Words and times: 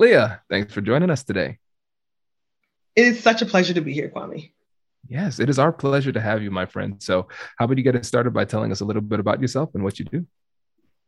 Leah, 0.00 0.40
thanks 0.48 0.72
for 0.72 0.80
joining 0.80 1.10
us 1.10 1.22
today. 1.24 1.58
It 2.96 3.04
is 3.04 3.22
such 3.22 3.42
a 3.42 3.46
pleasure 3.46 3.74
to 3.74 3.82
be 3.82 3.92
here, 3.92 4.08
Kwame. 4.08 4.50
Yes, 5.06 5.38
it 5.38 5.50
is 5.50 5.58
our 5.58 5.72
pleasure 5.72 6.10
to 6.10 6.20
have 6.22 6.42
you, 6.42 6.50
my 6.50 6.64
friend. 6.64 6.96
So, 7.02 7.28
how 7.58 7.66
about 7.66 7.76
you 7.76 7.84
get 7.84 7.94
us 7.96 8.08
started 8.08 8.30
by 8.30 8.46
telling 8.46 8.72
us 8.72 8.80
a 8.80 8.86
little 8.86 9.02
bit 9.02 9.20
about 9.20 9.42
yourself 9.42 9.74
and 9.74 9.84
what 9.84 9.98
you 9.98 10.06
do? 10.06 10.24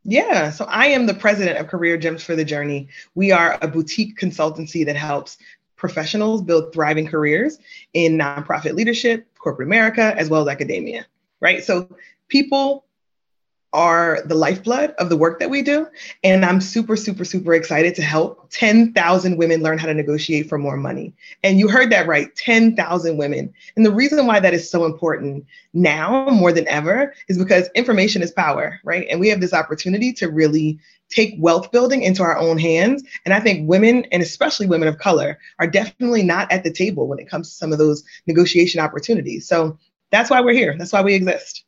Yeah, 0.03 0.51
so 0.51 0.65
I 0.65 0.85
am 0.87 1.07
the 1.07 1.15
president 1.15 1.57
of 1.57 1.69
Career 1.69 1.97
Gems 1.97 2.23
for 2.23 2.35
the 2.35 2.45
Journey. 2.45 2.87
We 3.15 3.31
are 3.31 3.57
a 3.63 3.67
boutique 3.67 4.19
consultancy 4.19 4.85
that 4.85 4.95
helps 4.95 5.39
professionals 5.75 6.43
build 6.43 6.71
thriving 6.71 7.07
careers 7.07 7.57
in 7.95 8.15
nonprofit 8.15 8.75
leadership, 8.75 9.25
corporate 9.39 9.69
America, 9.69 10.13
as 10.15 10.29
well 10.29 10.43
as 10.43 10.47
academia, 10.49 11.07
right? 11.39 11.63
So, 11.63 11.89
people 12.27 12.85
are 13.73 14.19
the 14.25 14.35
lifeblood 14.35 14.91
of 14.99 15.09
the 15.09 15.17
work 15.17 15.39
that 15.39 15.49
we 15.49 15.61
do. 15.63 15.87
And 16.23 16.45
I'm 16.45 16.61
super, 16.61 16.95
super, 16.95 17.25
super 17.25 17.53
excited 17.55 17.95
to 17.95 18.03
help 18.03 18.49
10,000 18.51 19.37
women 19.37 19.63
learn 19.63 19.79
how 19.79 19.87
to 19.87 19.93
negotiate 19.93 20.47
for 20.47 20.59
more 20.59 20.77
money. 20.77 21.13
And 21.43 21.59
you 21.59 21.67
heard 21.67 21.91
that 21.91 22.07
right 22.07 22.33
10,000 22.35 23.17
women. 23.17 23.51
And 23.75 23.85
the 23.85 23.91
reason 23.91 24.25
why 24.27 24.39
that 24.39 24.53
is 24.53 24.69
so 24.69 24.85
important 24.85 25.45
now 25.73 26.29
more 26.29 26.53
than 26.53 26.67
ever 26.67 27.13
is 27.27 27.37
because 27.37 27.67
information 27.73 28.21
is 28.21 28.31
power, 28.31 28.79
right? 28.83 29.07
And 29.09 29.19
we 29.19 29.29
have 29.29 29.41
this 29.41 29.53
opportunity 29.53 30.13
to 30.13 30.29
really 30.29 30.79
take 31.09 31.35
wealth 31.39 31.71
building 31.71 32.03
into 32.03 32.23
our 32.23 32.37
own 32.37 32.57
hands. 32.57 33.03
And 33.25 33.33
I 33.33 33.39
think 33.39 33.67
women, 33.67 34.05
and 34.11 34.21
especially 34.21 34.67
women 34.67 34.87
of 34.87 34.99
color, 34.99 35.39
are 35.59 35.67
definitely 35.67 36.23
not 36.23 36.51
at 36.51 36.63
the 36.63 36.71
table 36.71 37.07
when 37.07 37.19
it 37.19 37.29
comes 37.29 37.49
to 37.49 37.55
some 37.55 37.71
of 37.71 37.79
those 37.79 38.03
negotiation 38.27 38.79
opportunities. 38.79 39.47
So 39.47 39.77
that's 40.11 40.29
why 40.29 40.41
we're 40.41 40.53
here. 40.53 40.75
That's 40.77 40.93
why 40.93 41.01
we 41.01 41.15
exist. 41.15 41.65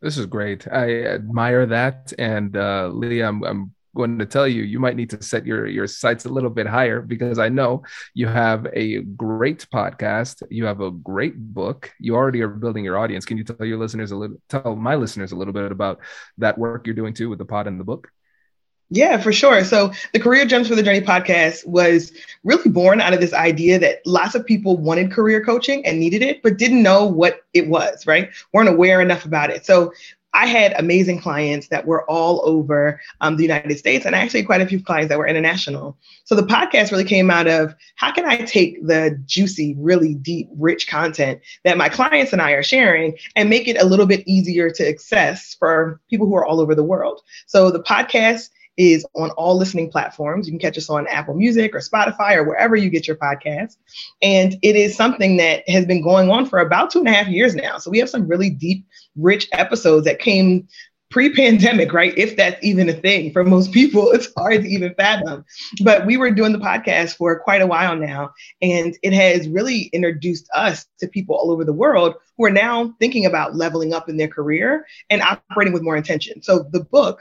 This 0.00 0.16
is 0.16 0.26
great. 0.26 0.66
I 0.70 1.02
admire 1.04 1.66
that. 1.66 2.12
And 2.18 2.56
uh, 2.56 2.88
Leah, 2.88 3.28
I'm, 3.28 3.44
I'm 3.44 3.74
going 3.94 4.18
to 4.18 4.26
tell 4.26 4.48
you, 4.48 4.62
you 4.62 4.78
might 4.78 4.96
need 4.96 5.10
to 5.10 5.22
set 5.22 5.44
your 5.44 5.66
your 5.66 5.86
sights 5.86 6.24
a 6.24 6.28
little 6.28 6.50
bit 6.50 6.66
higher 6.66 7.02
because 7.02 7.38
I 7.38 7.48
know 7.48 7.82
you 8.14 8.28
have 8.28 8.66
a 8.72 9.02
great 9.02 9.66
podcast, 9.72 10.42
you 10.50 10.64
have 10.64 10.80
a 10.80 10.90
great 10.90 11.36
book, 11.36 11.90
you 11.98 12.14
already 12.14 12.40
are 12.40 12.48
building 12.48 12.84
your 12.84 12.98
audience. 12.98 13.24
Can 13.24 13.36
you 13.36 13.44
tell 13.44 13.66
your 13.66 13.78
listeners 13.78 14.10
a 14.12 14.16
little, 14.16 14.36
tell 14.48 14.76
my 14.76 14.94
listeners 14.94 15.32
a 15.32 15.36
little 15.36 15.52
bit 15.52 15.70
about 15.72 16.00
that 16.38 16.56
work 16.56 16.86
you're 16.86 16.94
doing 16.94 17.14
too 17.14 17.28
with 17.28 17.38
the 17.38 17.44
pod 17.44 17.66
and 17.66 17.78
the 17.78 17.84
book? 17.84 18.10
Yeah, 18.92 19.18
for 19.18 19.32
sure. 19.32 19.64
So 19.64 19.92
the 20.12 20.18
Career 20.18 20.44
Gems 20.44 20.66
for 20.66 20.74
the 20.74 20.82
Journey 20.82 21.00
podcast 21.00 21.64
was 21.64 22.12
really 22.42 22.70
born 22.70 23.00
out 23.00 23.14
of 23.14 23.20
this 23.20 23.32
idea 23.32 23.78
that 23.78 24.04
lots 24.04 24.34
of 24.34 24.44
people 24.44 24.76
wanted 24.76 25.12
career 25.12 25.44
coaching 25.44 25.86
and 25.86 26.00
needed 26.00 26.22
it, 26.22 26.42
but 26.42 26.58
didn't 26.58 26.82
know 26.82 27.06
what 27.06 27.42
it 27.54 27.68
was, 27.68 28.06
right? 28.06 28.30
weren't 28.52 28.68
aware 28.68 29.00
enough 29.00 29.24
about 29.24 29.50
it. 29.50 29.64
So 29.64 29.92
I 30.32 30.46
had 30.46 30.74
amazing 30.78 31.20
clients 31.20 31.68
that 31.68 31.86
were 31.86 32.08
all 32.08 32.40
over 32.44 33.00
um, 33.20 33.36
the 33.36 33.42
United 33.42 33.76
States, 33.78 34.06
and 34.06 34.14
actually 34.14 34.44
quite 34.44 34.60
a 34.60 34.66
few 34.66 34.82
clients 34.82 35.08
that 35.08 35.18
were 35.18 35.26
international. 35.26 35.96
So 36.24 36.34
the 36.34 36.42
podcast 36.42 36.90
really 36.90 37.04
came 37.04 37.30
out 37.30 37.48
of 37.48 37.74
how 37.96 38.12
can 38.12 38.26
I 38.26 38.38
take 38.38 38.84
the 38.86 39.20
juicy, 39.26 39.74
really 39.78 40.14
deep, 40.14 40.48
rich 40.56 40.88
content 40.88 41.40
that 41.64 41.78
my 41.78 41.88
clients 41.88 42.32
and 42.32 42.40
I 42.40 42.52
are 42.52 42.62
sharing 42.62 43.16
and 43.34 43.50
make 43.50 43.66
it 43.66 43.80
a 43.80 43.86
little 43.86 44.06
bit 44.06 44.26
easier 44.26 44.70
to 44.70 44.88
access 44.88 45.54
for 45.58 46.00
people 46.10 46.26
who 46.26 46.36
are 46.36 46.46
all 46.46 46.60
over 46.60 46.74
the 46.74 46.84
world. 46.84 47.20
So 47.46 47.70
the 47.70 47.82
podcast 47.82 48.50
is 48.76 49.06
on 49.14 49.30
all 49.30 49.56
listening 49.56 49.90
platforms. 49.90 50.46
You 50.46 50.52
can 50.52 50.60
catch 50.60 50.78
us 50.78 50.88
on 50.88 51.06
Apple 51.06 51.34
Music 51.34 51.74
or 51.74 51.80
Spotify 51.80 52.36
or 52.36 52.44
wherever 52.44 52.76
you 52.76 52.88
get 52.90 53.06
your 53.06 53.16
podcasts. 53.16 53.76
And 54.22 54.56
it 54.62 54.76
is 54.76 54.96
something 54.96 55.36
that 55.38 55.68
has 55.68 55.84
been 55.86 56.02
going 56.02 56.30
on 56.30 56.46
for 56.46 56.60
about 56.60 56.90
two 56.90 57.00
and 57.00 57.08
a 57.08 57.12
half 57.12 57.28
years 57.28 57.54
now. 57.54 57.78
So 57.78 57.90
we 57.90 57.98
have 57.98 58.10
some 58.10 58.26
really 58.26 58.50
deep, 58.50 58.86
rich 59.16 59.48
episodes 59.52 60.06
that 60.06 60.18
came 60.18 60.68
pre-pandemic, 61.10 61.92
right? 61.92 62.16
If 62.16 62.36
that's 62.36 62.64
even 62.64 62.88
a 62.88 62.92
thing 62.92 63.32
for 63.32 63.42
most 63.42 63.72
people, 63.72 64.12
it's 64.12 64.32
hard 64.36 64.62
to 64.62 64.68
even 64.68 64.94
fathom. 64.94 65.44
But 65.82 66.06
we 66.06 66.16
were 66.16 66.30
doing 66.30 66.52
the 66.52 66.58
podcast 66.58 67.16
for 67.16 67.40
quite 67.40 67.62
a 67.62 67.66
while 67.66 67.96
now, 67.96 68.30
and 68.62 68.96
it 69.02 69.12
has 69.12 69.48
really 69.48 69.90
introduced 69.92 70.48
us 70.54 70.86
to 71.00 71.08
people 71.08 71.34
all 71.34 71.50
over 71.50 71.64
the 71.64 71.72
world 71.72 72.14
who 72.38 72.44
are 72.44 72.50
now 72.50 72.94
thinking 73.00 73.26
about 73.26 73.56
leveling 73.56 73.92
up 73.92 74.08
in 74.08 74.16
their 74.16 74.28
career 74.28 74.86
and 75.10 75.20
operating 75.20 75.74
with 75.74 75.82
more 75.82 75.96
intention. 75.96 76.42
So 76.42 76.64
the 76.70 76.84
book 76.84 77.20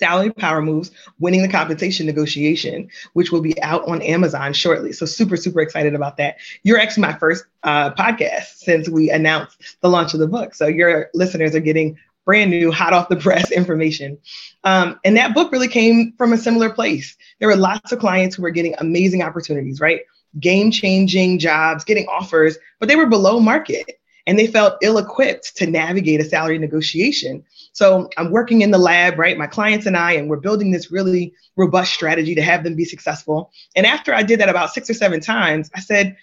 Salary 0.00 0.32
Power 0.32 0.62
Moves 0.62 0.90
Winning 1.20 1.42
the 1.42 1.48
Compensation 1.48 2.06
Negotiation, 2.06 2.88
which 3.12 3.30
will 3.30 3.42
be 3.42 3.60
out 3.62 3.86
on 3.86 4.02
Amazon 4.02 4.52
shortly. 4.52 4.92
So, 4.92 5.06
super, 5.06 5.36
super 5.36 5.60
excited 5.60 5.94
about 5.94 6.16
that. 6.16 6.38
You're 6.64 6.80
actually 6.80 7.02
my 7.02 7.12
first 7.12 7.44
uh, 7.62 7.92
podcast 7.92 8.56
since 8.56 8.88
we 8.88 9.10
announced 9.10 9.78
the 9.82 9.88
launch 9.88 10.14
of 10.14 10.20
the 10.20 10.26
book. 10.26 10.54
So, 10.54 10.66
your 10.66 11.10
listeners 11.14 11.54
are 11.54 11.60
getting 11.60 11.98
brand 12.24 12.50
new, 12.50 12.72
hot 12.72 12.92
off 12.92 13.08
the 13.08 13.16
press 13.16 13.50
information. 13.52 14.18
Um, 14.64 14.98
and 15.04 15.16
that 15.16 15.34
book 15.34 15.52
really 15.52 15.68
came 15.68 16.14
from 16.16 16.32
a 16.32 16.38
similar 16.38 16.70
place. 16.70 17.16
There 17.38 17.48
were 17.48 17.56
lots 17.56 17.92
of 17.92 17.98
clients 17.98 18.36
who 18.36 18.42
were 18.42 18.50
getting 18.50 18.74
amazing 18.78 19.22
opportunities, 19.22 19.80
right? 19.80 20.00
Game 20.38 20.70
changing 20.70 21.38
jobs, 21.38 21.84
getting 21.84 22.06
offers, 22.06 22.56
but 22.78 22.88
they 22.88 22.96
were 22.96 23.06
below 23.06 23.40
market 23.40 24.00
and 24.26 24.38
they 24.38 24.46
felt 24.46 24.78
ill 24.82 24.98
equipped 24.98 25.56
to 25.56 25.66
navigate 25.66 26.20
a 26.20 26.24
salary 26.24 26.58
negotiation. 26.58 27.44
So 27.80 28.10
I'm 28.18 28.30
working 28.30 28.60
in 28.60 28.72
the 28.72 28.76
lab, 28.76 29.18
right? 29.18 29.38
My 29.38 29.46
clients 29.46 29.86
and 29.86 29.96
I, 29.96 30.12
and 30.12 30.28
we're 30.28 30.36
building 30.36 30.70
this 30.70 30.92
really 30.92 31.32
robust 31.56 31.94
strategy 31.94 32.34
to 32.34 32.42
have 32.42 32.62
them 32.62 32.74
be 32.74 32.84
successful. 32.84 33.50
And 33.74 33.86
after 33.86 34.12
I 34.12 34.22
did 34.22 34.38
that 34.40 34.50
about 34.50 34.74
six 34.74 34.90
or 34.90 34.92
seven 34.92 35.18
times, 35.18 35.70
I 35.74 35.80
said, 35.80 36.14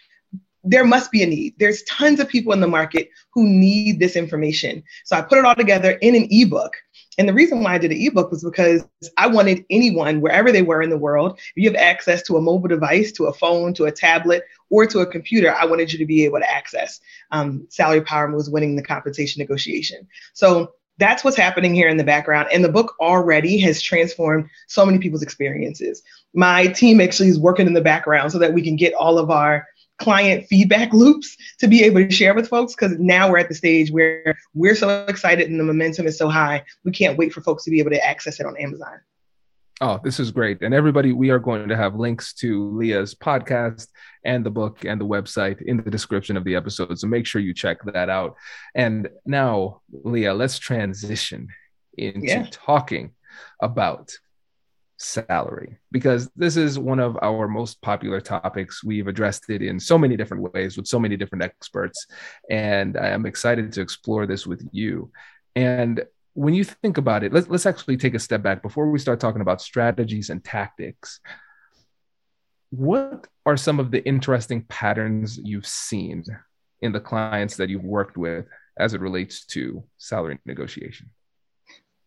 there 0.63 0.85
must 0.85 1.11
be 1.11 1.23
a 1.23 1.25
need. 1.25 1.55
There's 1.57 1.81
tons 1.85 2.19
of 2.19 2.29
people 2.29 2.53
in 2.53 2.59
the 2.59 2.67
market 2.67 3.09
who 3.33 3.43
need 3.49 3.99
this 3.99 4.15
information. 4.15 4.83
So 5.03 5.17
I 5.17 5.21
put 5.23 5.39
it 5.39 5.45
all 5.45 5.55
together 5.55 5.93
in 5.93 6.13
an 6.13 6.27
ebook. 6.29 6.75
And 7.17 7.27
the 7.27 7.33
reason 7.33 7.63
why 7.63 7.73
I 7.73 7.77
did 7.79 7.89
an 7.89 7.97
ebook 7.99 8.29
was 8.29 8.43
because 8.43 8.83
I 9.17 9.25
wanted 9.25 9.65
anyone, 9.71 10.21
wherever 10.21 10.51
they 10.51 10.61
were 10.61 10.83
in 10.83 10.91
the 10.91 10.97
world, 10.97 11.39
if 11.39 11.53
you 11.55 11.67
have 11.71 11.79
access 11.79 12.21
to 12.23 12.37
a 12.37 12.41
mobile 12.41 12.67
device, 12.67 13.11
to 13.13 13.25
a 13.25 13.33
phone, 13.33 13.73
to 13.73 13.85
a 13.85 13.91
tablet, 13.91 14.43
or 14.69 14.85
to 14.85 14.99
a 14.99 15.07
computer, 15.07 15.55
I 15.55 15.65
wanted 15.65 15.91
you 15.91 15.97
to 15.97 16.05
be 16.05 16.23
able 16.23 16.37
to 16.37 16.51
access 16.51 16.99
um, 17.31 17.65
Salary 17.69 18.01
Power 18.01 18.27
Moves 18.27 18.47
winning 18.47 18.75
the 18.75 18.83
compensation 18.83 19.39
negotiation. 19.39 20.07
So 20.33 20.73
that's 20.97 21.23
what's 21.23 21.37
happening 21.37 21.73
here 21.73 21.87
in 21.87 21.97
the 21.97 22.03
background. 22.03 22.49
And 22.51 22.63
the 22.63 22.71
book 22.71 22.95
already 22.99 23.59
has 23.59 23.81
transformed 23.81 24.49
so 24.67 24.85
many 24.85 24.97
people's 24.99 25.21
experiences. 25.21 26.01
My 26.33 26.67
team 26.67 26.99
actually 27.01 27.29
is 27.29 27.39
working 27.39 27.67
in 27.67 27.73
the 27.73 27.81
background 27.81 28.31
so 28.31 28.39
that 28.39 28.53
we 28.53 28.61
can 28.61 28.75
get 28.75 28.93
all 28.93 29.17
of 29.17 29.29
our 29.29 29.67
client 29.99 30.45
feedback 30.47 30.93
loops 30.93 31.35
to 31.59 31.67
be 31.67 31.83
able 31.83 32.05
to 32.05 32.11
share 32.11 32.33
with 32.33 32.47
folks 32.47 32.75
because 32.75 32.97
now 32.99 33.29
we're 33.29 33.39
at 33.39 33.49
the 33.49 33.55
stage 33.55 33.91
where 33.91 34.37
we're 34.53 34.75
so 34.75 35.05
excited 35.07 35.49
and 35.49 35.59
the 35.59 35.63
momentum 35.63 36.05
is 36.05 36.17
so 36.17 36.29
high 36.29 36.63
we 36.83 36.91
can't 36.91 37.17
wait 37.17 37.33
for 37.33 37.41
folks 37.41 37.63
to 37.63 37.71
be 37.71 37.79
able 37.79 37.89
to 37.89 38.05
access 38.05 38.39
it 38.39 38.45
on 38.45 38.55
amazon 38.57 38.99
Oh, 39.79 39.99
this 40.03 40.19
is 40.19 40.31
great. 40.31 40.63
And 40.63 40.73
everybody, 40.73 41.13
we 41.13 41.29
are 41.29 41.37
going 41.37 41.69
to 41.69 41.77
have 41.77 41.95
links 41.95 42.33
to 42.35 42.71
Leah's 42.71 43.13
podcast 43.13 43.87
and 44.23 44.43
the 44.43 44.49
book 44.49 44.85
and 44.85 44.99
the 44.99 45.05
website 45.05 45.61
in 45.61 45.77
the 45.77 45.91
description 45.91 46.35
of 46.35 46.43
the 46.43 46.55
episode. 46.55 46.97
So 46.97 47.07
make 47.07 47.27
sure 47.27 47.41
you 47.41 47.53
check 47.53 47.83
that 47.85 48.09
out. 48.09 48.35
And 48.73 49.07
now, 49.25 49.81
Leah, 49.91 50.33
let's 50.33 50.57
transition 50.57 51.49
into 51.95 52.27
yeah. 52.27 52.47
talking 52.49 53.11
about 53.61 54.11
salary 54.97 55.77
because 55.91 56.27
this 56.35 56.57
is 56.57 56.79
one 56.79 56.99
of 56.99 57.15
our 57.21 57.47
most 57.47 57.79
popular 57.83 58.19
topics. 58.19 58.83
We've 58.83 59.07
addressed 59.07 59.47
it 59.51 59.61
in 59.61 59.79
so 59.79 59.99
many 59.99 60.17
different 60.17 60.51
ways 60.53 60.75
with 60.75 60.87
so 60.87 60.99
many 60.99 61.17
different 61.17 61.43
experts. 61.43 62.07
And 62.49 62.97
I 62.97 63.09
am 63.09 63.27
excited 63.27 63.71
to 63.73 63.81
explore 63.81 64.25
this 64.25 64.47
with 64.47 64.67
you. 64.71 65.11
And 65.55 66.03
when 66.37 66.53
you 66.53 66.63
think 66.63 66.99
about 66.99 67.23
it, 67.23 67.33
let's 67.33 67.47
let's 67.47 67.65
actually 67.65 67.97
take 67.97 68.13
a 68.13 68.19
step 68.19 68.43
back 68.43 68.61
before 68.61 68.91
we 68.91 68.99
start 68.99 69.19
talking 69.19 69.41
about 69.41 69.59
strategies 69.59 70.29
and 70.29 70.43
tactics. 70.43 71.19
What 72.69 73.25
are 73.43 73.57
some 73.57 73.79
of 73.79 73.89
the 73.89 74.05
interesting 74.05 74.61
patterns 74.61 75.39
you've 75.43 75.65
seen 75.65 76.23
in 76.79 76.91
the 76.91 76.99
clients 76.99 77.55
that 77.55 77.69
you've 77.69 77.83
worked 77.83 78.17
with 78.17 78.45
as 78.77 78.93
it 78.93 79.01
relates 79.01 79.45
to 79.47 79.83
salary 79.97 80.37
negotiation? 80.45 81.09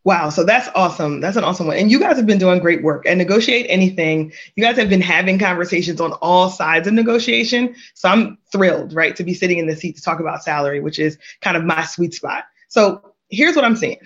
Wow, 0.05 0.31
so 0.31 0.44
that's 0.44 0.69
awesome. 0.76 1.21
That's 1.21 1.37
an 1.37 1.43
awesome 1.43 1.67
one. 1.67 1.79
And 1.79 1.91
you 1.91 1.99
guys 1.99 2.17
have 2.17 2.26
been 2.26 2.38
doing 2.38 2.61
great 2.61 2.85
work 2.85 3.06
and 3.06 3.19
negotiate 3.19 3.67
anything. 3.69 4.33
You 4.55 4.62
guys 4.62 4.76
have 4.76 4.88
been 4.88 5.00
having 5.00 5.41
conversations 5.41 6.00
on 6.00 6.12
all 6.23 6.50
sides 6.50 6.87
of 6.87 6.94
negotiation. 6.94 7.75
So 7.94 8.09
I'm 8.09 8.38
thrilled, 8.53 8.93
right, 8.93 9.17
to 9.17 9.25
be 9.25 9.35
sitting 9.35 9.59
in 9.59 9.67
the 9.67 9.75
seat 9.75 9.97
to 9.97 10.03
talk 10.03 10.21
about 10.21 10.44
salary, 10.44 10.79
which 10.79 11.00
is 11.00 11.19
kind 11.41 11.56
of 11.56 11.65
my 11.65 11.85
sweet 11.85 12.15
spot. 12.15 12.44
So 12.69 13.11
here's 13.31 13.56
what 13.56 13.65
I'm 13.65 13.76
saying 13.76 13.99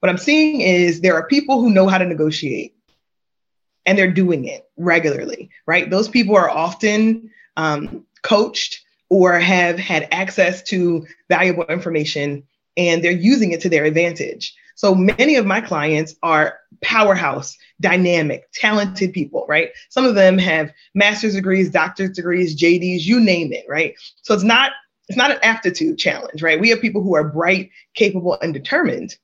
what 0.00 0.08
I'm 0.08 0.18
seeing 0.18 0.60
is 0.60 1.00
there 1.00 1.14
are 1.14 1.26
people 1.26 1.60
who 1.60 1.70
know 1.70 1.88
how 1.88 1.98
to 1.98 2.04
negotiate 2.04 2.74
and 3.86 3.96
they're 3.96 4.12
doing 4.12 4.44
it 4.44 4.68
regularly, 4.76 5.50
right? 5.66 5.88
Those 5.88 6.08
people 6.08 6.36
are 6.36 6.50
often 6.50 7.30
um, 7.56 8.04
coached 8.22 8.80
or 9.08 9.38
have 9.38 9.78
had 9.78 10.08
access 10.12 10.62
to 10.64 11.06
valuable 11.28 11.64
information 11.64 12.44
and 12.76 13.02
they're 13.02 13.10
using 13.12 13.52
it 13.52 13.60
to 13.62 13.68
their 13.68 13.84
advantage. 13.84 14.54
So 14.76 14.94
many 14.94 15.34
of 15.34 15.46
my 15.46 15.60
clients 15.60 16.14
are 16.22 16.60
powerhouse, 16.82 17.56
dynamic, 17.80 18.44
talented 18.52 19.12
people, 19.12 19.44
right? 19.48 19.70
Some 19.88 20.04
of 20.04 20.14
them 20.14 20.38
have 20.38 20.72
master's 20.94 21.34
degrees, 21.34 21.70
doctorate 21.70 22.14
degrees, 22.14 22.56
JDs, 22.56 23.00
you 23.02 23.18
name 23.18 23.52
it, 23.52 23.64
right? 23.68 23.94
So 24.22 24.34
it's 24.34 24.44
not 24.44 24.72
it's 25.08 25.16
not 25.16 25.30
an 25.30 25.38
aptitude 25.42 25.96
challenge, 25.96 26.42
right? 26.42 26.60
We 26.60 26.68
have 26.68 26.82
people 26.82 27.02
who 27.02 27.16
are 27.16 27.24
bright, 27.24 27.70
capable, 27.94 28.38
and 28.42 28.52
determined 28.52 29.16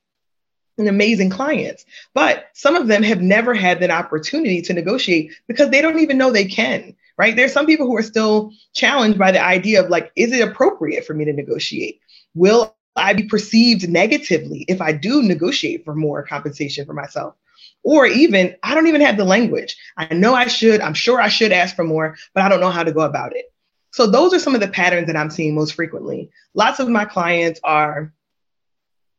and 0.78 0.88
amazing 0.88 1.30
clients. 1.30 1.84
But 2.14 2.46
some 2.52 2.76
of 2.76 2.86
them 2.86 3.02
have 3.02 3.20
never 3.20 3.54
had 3.54 3.80
that 3.80 3.90
opportunity 3.90 4.62
to 4.62 4.72
negotiate 4.72 5.32
because 5.46 5.70
they 5.70 5.80
don't 5.80 6.00
even 6.00 6.18
know 6.18 6.30
they 6.30 6.44
can, 6.44 6.94
right? 7.16 7.34
There's 7.34 7.52
some 7.52 7.66
people 7.66 7.86
who 7.86 7.96
are 7.96 8.02
still 8.02 8.52
challenged 8.72 9.18
by 9.18 9.32
the 9.32 9.42
idea 9.42 9.82
of 9.82 9.90
like, 9.90 10.12
is 10.16 10.32
it 10.32 10.46
appropriate 10.46 11.04
for 11.04 11.14
me 11.14 11.24
to 11.24 11.32
negotiate? 11.32 12.00
Will 12.34 12.74
I 12.96 13.12
be 13.12 13.24
perceived 13.24 13.88
negatively 13.88 14.64
if 14.68 14.80
I 14.80 14.92
do 14.92 15.22
negotiate 15.22 15.84
for 15.84 15.94
more 15.94 16.22
compensation 16.22 16.86
for 16.86 16.92
myself? 16.92 17.34
Or 17.82 18.06
even, 18.06 18.56
I 18.62 18.74
don't 18.74 18.86
even 18.86 19.02
have 19.02 19.16
the 19.16 19.24
language. 19.24 19.76
I 19.96 20.12
know 20.14 20.34
I 20.34 20.46
should, 20.46 20.80
I'm 20.80 20.94
sure 20.94 21.20
I 21.20 21.28
should 21.28 21.52
ask 21.52 21.76
for 21.76 21.84
more, 21.84 22.16
but 22.32 22.42
I 22.42 22.48
don't 22.48 22.60
know 22.60 22.70
how 22.70 22.82
to 22.82 22.92
go 22.92 23.02
about 23.02 23.36
it. 23.36 23.52
So, 23.92 24.08
those 24.08 24.34
are 24.34 24.40
some 24.40 24.56
of 24.56 24.60
the 24.60 24.66
patterns 24.66 25.06
that 25.06 25.16
I'm 25.16 25.30
seeing 25.30 25.54
most 25.54 25.74
frequently. 25.74 26.30
Lots 26.54 26.80
of 26.80 26.88
my 26.88 27.04
clients 27.04 27.60
are 27.62 28.12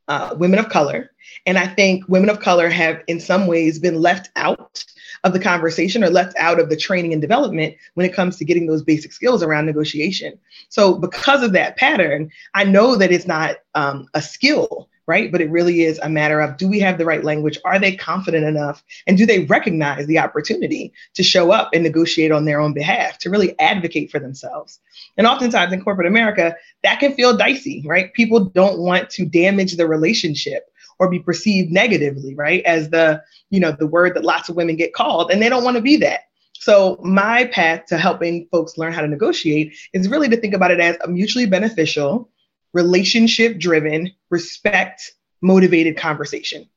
uh, 0.07 0.35
women 0.37 0.59
of 0.59 0.69
color. 0.69 1.11
And 1.45 1.57
I 1.57 1.67
think 1.67 2.07
women 2.07 2.29
of 2.29 2.39
color 2.39 2.69
have, 2.69 3.01
in 3.07 3.19
some 3.19 3.47
ways, 3.47 3.79
been 3.79 4.01
left 4.01 4.29
out 4.35 4.83
of 5.23 5.33
the 5.33 5.39
conversation 5.39 6.03
or 6.03 6.09
left 6.09 6.35
out 6.37 6.59
of 6.59 6.69
the 6.69 6.77
training 6.77 7.13
and 7.13 7.21
development 7.21 7.75
when 7.95 8.05
it 8.05 8.13
comes 8.13 8.37
to 8.37 8.45
getting 8.45 8.67
those 8.67 8.83
basic 8.83 9.11
skills 9.11 9.41
around 9.41 9.65
negotiation. 9.65 10.37
So, 10.69 10.95
because 10.95 11.41
of 11.43 11.53
that 11.53 11.77
pattern, 11.77 12.31
I 12.53 12.63
know 12.63 12.95
that 12.95 13.11
it's 13.11 13.27
not 13.27 13.57
um, 13.73 14.07
a 14.13 14.21
skill 14.21 14.89
right? 15.07 15.31
But 15.31 15.41
it 15.41 15.49
really 15.49 15.83
is 15.83 15.99
a 15.99 16.09
matter 16.09 16.39
of 16.39 16.57
do 16.57 16.67
we 16.67 16.79
have 16.79 16.97
the 16.97 17.05
right 17.05 17.23
language? 17.23 17.57
Are 17.65 17.79
they 17.79 17.95
confident 17.95 18.45
enough? 18.45 18.83
And 19.07 19.17
do 19.17 19.25
they 19.25 19.45
recognize 19.45 20.07
the 20.07 20.19
opportunity 20.19 20.93
to 21.13 21.23
show 21.23 21.51
up 21.51 21.69
and 21.73 21.83
negotiate 21.83 22.31
on 22.31 22.45
their 22.45 22.59
own 22.59 22.73
behalf, 22.73 23.17
to 23.19 23.29
really 23.29 23.57
advocate 23.59 24.11
for 24.11 24.19
themselves? 24.19 24.79
And 25.17 25.27
oftentimes 25.27 25.73
in 25.73 25.83
corporate 25.83 26.07
America, 26.07 26.55
that 26.83 26.99
can 26.99 27.13
feel 27.13 27.37
dicey, 27.37 27.83
right? 27.85 28.13
People 28.13 28.45
don't 28.45 28.79
want 28.79 29.09
to 29.11 29.25
damage 29.25 29.75
the 29.75 29.87
relationship 29.87 30.63
or 30.99 31.09
be 31.09 31.19
perceived 31.19 31.71
negatively, 31.71 32.35
right? 32.35 32.63
As 32.63 32.89
the, 32.89 33.21
you 33.49 33.59
know, 33.59 33.71
the 33.71 33.87
word 33.87 34.15
that 34.15 34.23
lots 34.23 34.49
of 34.49 34.55
women 34.55 34.75
get 34.75 34.93
called, 34.93 35.31
and 35.31 35.41
they 35.41 35.49
don't 35.49 35.63
want 35.63 35.75
to 35.75 35.81
be 35.81 35.97
that. 35.97 36.21
So, 36.53 36.97
my 37.03 37.45
path 37.45 37.85
to 37.87 37.97
helping 37.97 38.47
folks 38.51 38.77
learn 38.77 38.93
how 38.93 39.01
to 39.01 39.07
negotiate 39.07 39.75
is 39.93 40.07
really 40.07 40.29
to 40.29 40.37
think 40.37 40.53
about 40.53 40.71
it 40.71 40.79
as 40.79 40.97
a 41.03 41.07
mutually 41.07 41.45
beneficial, 41.45 42.29
relationship 42.75 43.57
driven, 43.57 44.11
respect 44.29 45.13
motivated 45.41 45.97
conversation. 45.97 46.69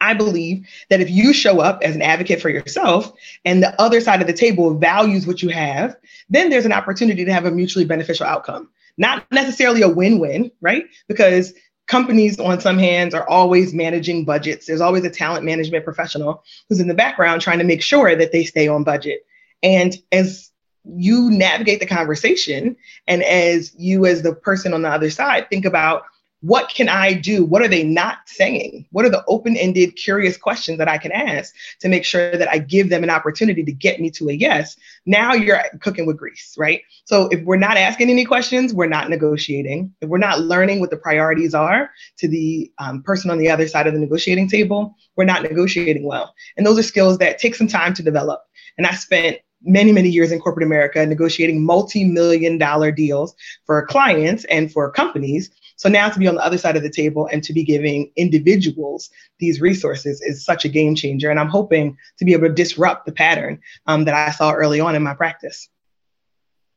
I 0.00 0.14
believe 0.14 0.66
that 0.90 1.00
if 1.00 1.10
you 1.10 1.32
show 1.32 1.60
up 1.60 1.82
as 1.82 1.94
an 1.94 2.02
advocate 2.02 2.40
for 2.40 2.48
yourself 2.48 3.12
and 3.44 3.62
the 3.62 3.80
other 3.80 4.00
side 4.00 4.20
of 4.20 4.26
the 4.26 4.32
table 4.32 4.74
values 4.74 5.26
what 5.26 5.42
you 5.42 5.48
have, 5.50 5.96
then 6.30 6.50
there's 6.50 6.66
an 6.66 6.72
opportunity 6.72 7.24
to 7.24 7.32
have 7.32 7.46
a 7.46 7.50
mutually 7.50 7.84
beneficial 7.84 8.26
outcome. 8.26 8.70
Not 8.96 9.30
necessarily 9.30 9.82
a 9.82 9.88
win 9.88 10.18
win, 10.18 10.50
right? 10.60 10.84
Because 11.08 11.52
companies, 11.88 12.38
on 12.38 12.60
some 12.60 12.78
hands, 12.78 13.12
are 13.12 13.28
always 13.28 13.74
managing 13.74 14.24
budgets. 14.24 14.66
There's 14.66 14.80
always 14.80 15.04
a 15.04 15.10
talent 15.10 15.44
management 15.44 15.84
professional 15.84 16.44
who's 16.68 16.80
in 16.80 16.88
the 16.88 16.94
background 16.94 17.40
trying 17.42 17.58
to 17.58 17.64
make 17.64 17.82
sure 17.82 18.14
that 18.14 18.30
they 18.30 18.44
stay 18.44 18.68
on 18.68 18.84
budget. 18.84 19.26
And 19.62 19.96
as 20.12 20.51
you 20.84 21.30
navigate 21.30 21.80
the 21.80 21.86
conversation 21.86 22.76
and 23.06 23.22
as 23.22 23.74
you 23.78 24.06
as 24.06 24.22
the 24.22 24.34
person 24.34 24.74
on 24.74 24.82
the 24.82 24.88
other 24.88 25.10
side 25.10 25.48
think 25.48 25.64
about 25.64 26.04
what 26.40 26.68
can 26.68 26.88
i 26.88 27.12
do? 27.12 27.44
What 27.44 27.62
are 27.62 27.68
they 27.68 27.84
not 27.84 28.18
saying? 28.26 28.84
What 28.90 29.04
are 29.04 29.10
the 29.10 29.24
open-ended 29.28 29.94
curious 29.94 30.36
questions 30.36 30.78
that 30.78 30.88
i 30.88 30.98
can 30.98 31.12
ask 31.12 31.54
to 31.80 31.88
make 31.88 32.04
sure 32.04 32.36
that 32.36 32.50
i 32.50 32.58
give 32.58 32.90
them 32.90 33.04
an 33.04 33.10
opportunity 33.10 33.62
to 33.64 33.72
get 33.72 34.00
me 34.00 34.10
to 34.10 34.28
a 34.28 34.32
yes? 34.32 34.76
Now 35.06 35.34
you're 35.34 35.62
cooking 35.80 36.04
with 36.04 36.16
grease 36.16 36.54
right? 36.58 36.82
So 37.04 37.28
if 37.28 37.42
we're 37.44 37.56
not 37.56 37.76
asking 37.76 38.10
any 38.10 38.24
questions 38.24 38.74
we're 38.74 38.88
not 38.88 39.08
negotiating. 39.08 39.94
If 40.00 40.08
we're 40.08 40.18
not 40.18 40.40
learning 40.40 40.80
what 40.80 40.90
the 40.90 40.96
priorities 40.96 41.54
are 41.54 41.90
to 42.18 42.28
the 42.28 42.72
um, 42.78 43.02
person 43.02 43.30
on 43.30 43.38
the 43.38 43.48
other 43.48 43.68
side 43.68 43.86
of 43.86 43.94
the 43.94 44.00
negotiating 44.00 44.48
table 44.48 44.96
we're 45.16 45.24
not 45.24 45.42
negotiating 45.42 46.04
well. 46.04 46.34
And 46.56 46.66
those 46.66 46.78
are 46.78 46.82
skills 46.82 47.18
that 47.18 47.38
take 47.38 47.54
some 47.54 47.68
time 47.68 47.94
to 47.94 48.02
develop. 48.02 48.42
And 48.78 48.86
i 48.86 48.94
spent 48.94 49.38
many, 49.64 49.92
many 49.92 50.08
years 50.08 50.32
in 50.32 50.40
corporate 50.40 50.66
America 50.66 51.04
negotiating 51.04 51.64
multi 51.64 52.04
million 52.04 52.58
dollar 52.58 52.90
deals 52.90 53.34
for 53.66 53.86
clients 53.86 54.44
and 54.44 54.72
for 54.72 54.90
companies. 54.90 55.50
So 55.76 55.88
now 55.88 56.08
to 56.08 56.18
be 56.18 56.28
on 56.28 56.36
the 56.36 56.44
other 56.44 56.58
side 56.58 56.76
of 56.76 56.82
the 56.82 56.90
table 56.90 57.28
and 57.32 57.42
to 57.44 57.52
be 57.52 57.64
giving 57.64 58.12
individuals 58.16 59.10
these 59.38 59.60
resources 59.60 60.20
is 60.20 60.44
such 60.44 60.64
a 60.64 60.68
game 60.68 60.94
changer. 60.94 61.30
And 61.30 61.40
I'm 61.40 61.48
hoping 61.48 61.96
to 62.18 62.24
be 62.24 62.32
able 62.32 62.48
to 62.48 62.54
disrupt 62.54 63.06
the 63.06 63.12
pattern 63.12 63.60
um, 63.86 64.04
that 64.04 64.14
I 64.14 64.30
saw 64.30 64.52
early 64.52 64.80
on 64.80 64.94
in 64.94 65.02
my 65.02 65.14
practice. 65.14 65.68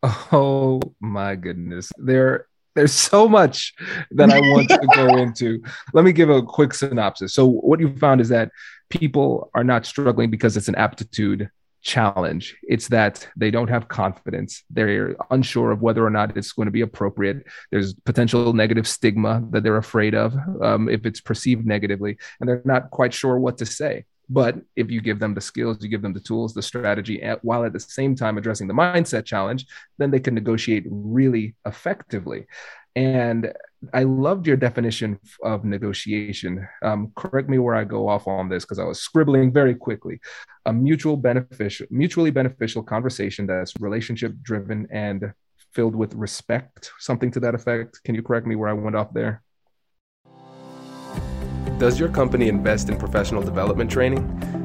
Oh 0.04 0.82
my 1.00 1.36
goodness. 1.36 1.92
There 1.98 2.48
there's 2.76 2.92
so 2.92 3.28
much 3.28 3.74
that 4.12 4.32
I 4.32 4.40
want 4.40 4.70
to 4.70 4.88
go 4.94 5.08
into. 5.18 5.64
Let 5.94 6.04
me 6.04 6.12
give 6.12 6.30
a 6.30 6.42
quick 6.42 6.74
synopsis. 6.74 7.34
So, 7.34 7.48
what 7.48 7.80
you 7.80 7.96
found 7.98 8.20
is 8.20 8.30
that 8.30 8.52
people 8.90 9.50
are 9.56 9.64
not 9.64 9.86
struggling 9.86 10.30
because 10.30 10.58
it's 10.58 10.68
an 10.68 10.76
aptitude 10.76 11.50
challenge. 11.86 12.58
It's 12.64 12.88
that 12.88 13.28
they 13.38 13.52
don't 13.52 13.70
have 13.70 13.88
confidence. 13.88 14.64
They're 14.72 15.16
unsure 15.30 15.72
of 15.72 15.84
whether 15.84 16.04
or 16.04 16.10
not 16.10 16.36
it's 16.36 16.52
going 16.52 16.66
to 16.66 16.72
be 16.72 16.82
appropriate. 16.82 17.46
There's 17.72 17.94
potential 17.94 18.54
negative 18.54 18.88
stigma 18.88 19.44
that 19.52 19.62
they're 19.64 19.78
afraid 19.78 20.16
of 20.16 20.36
um, 20.62 20.90
if 20.90 21.06
it's 21.06 21.22
perceived 21.22 21.66
negatively, 21.66 22.18
and 22.40 22.50
they're 22.50 22.64
not 22.66 22.90
quite 22.90 23.14
sure 23.14 23.38
what 23.38 23.60
to 23.60 23.68
say. 23.68 24.06
But 24.28 24.56
if 24.76 24.90
you 24.90 25.00
give 25.00 25.20
them 25.20 25.36
the 25.36 25.42
skills, 25.42 25.84
you 25.84 25.88
give 25.88 26.02
them 26.02 26.14
the 26.14 26.20
tools, 26.20 26.56
the 26.56 26.64
strategy, 26.64 27.24
while 27.44 27.64
at 27.64 27.74
the 27.74 27.80
same 27.80 28.16
time 28.16 28.40
addressing 28.40 28.68
the 28.68 28.74
mindset 28.74 29.24
challenge, 29.24 29.68
then 30.00 30.10
they 30.10 30.20
can 30.20 30.34
negotiate 30.34 30.86
really 30.90 31.54
effectively. 31.68 32.48
And 32.96 33.54
I 33.94 34.04
loved 34.04 34.48
your 34.48 34.58
definition 34.58 35.20
of 35.44 35.66
negotiation. 35.66 36.68
Um, 36.82 37.12
correct 37.16 37.50
me 37.50 37.58
where 37.58 37.76
I 37.76 37.84
go 37.84 38.08
off 38.08 38.28
on 38.28 38.50
this 38.50 38.64
because 38.64 38.80
I 38.80 38.84
was 38.84 39.02
scribbling 39.02 39.52
very 39.52 39.76
quickly. 39.76 40.20
A 40.66 40.74
mutual 40.74 41.18
beneficial, 41.18 41.88
mutually 41.90 42.32
beneficial 42.32 42.84
conversation 42.84 43.46
that's 43.48 43.74
relationship 43.80 44.34
driven 44.42 44.88
and 44.92 45.34
filled 45.74 45.96
with 45.96 46.14
respect, 46.16 46.92
something 47.00 47.32
to 47.32 47.40
that 47.42 47.56
effect. 47.56 48.02
Can 48.04 48.16
you 48.16 48.24
correct 48.24 48.48
me 48.48 48.56
where 48.56 48.70
I 48.70 48.74
went 48.74 48.96
off 48.96 49.14
there? 49.14 49.44
Does 51.78 52.00
your 52.00 52.10
company 52.10 52.48
invest 52.48 52.90
in 52.90 52.98
professional 52.98 53.42
development 53.42 53.92
training? 53.92 54.65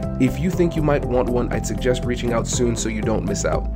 If 0.21 0.37
you 0.37 0.51
think 0.51 0.75
you 0.75 0.83
might 0.83 1.03
want 1.03 1.29
one, 1.29 1.51
I'd 1.51 1.65
suggest 1.65 2.05
reaching 2.05 2.31
out 2.31 2.45
soon 2.45 2.75
so 2.75 2.89
you 2.89 3.01
don't 3.01 3.25
miss 3.25 3.43
out. 3.43 3.67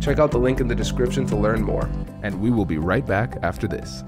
Check 0.00 0.18
out 0.18 0.30
the 0.30 0.38
link 0.38 0.58
in 0.58 0.66
the 0.66 0.74
description 0.74 1.26
to 1.26 1.36
learn 1.36 1.60
more, 1.60 1.90
and 2.22 2.40
we 2.40 2.50
will 2.50 2.64
be 2.64 2.78
right 2.78 3.04
back 3.04 3.36
after 3.42 3.68
this. 3.68 4.02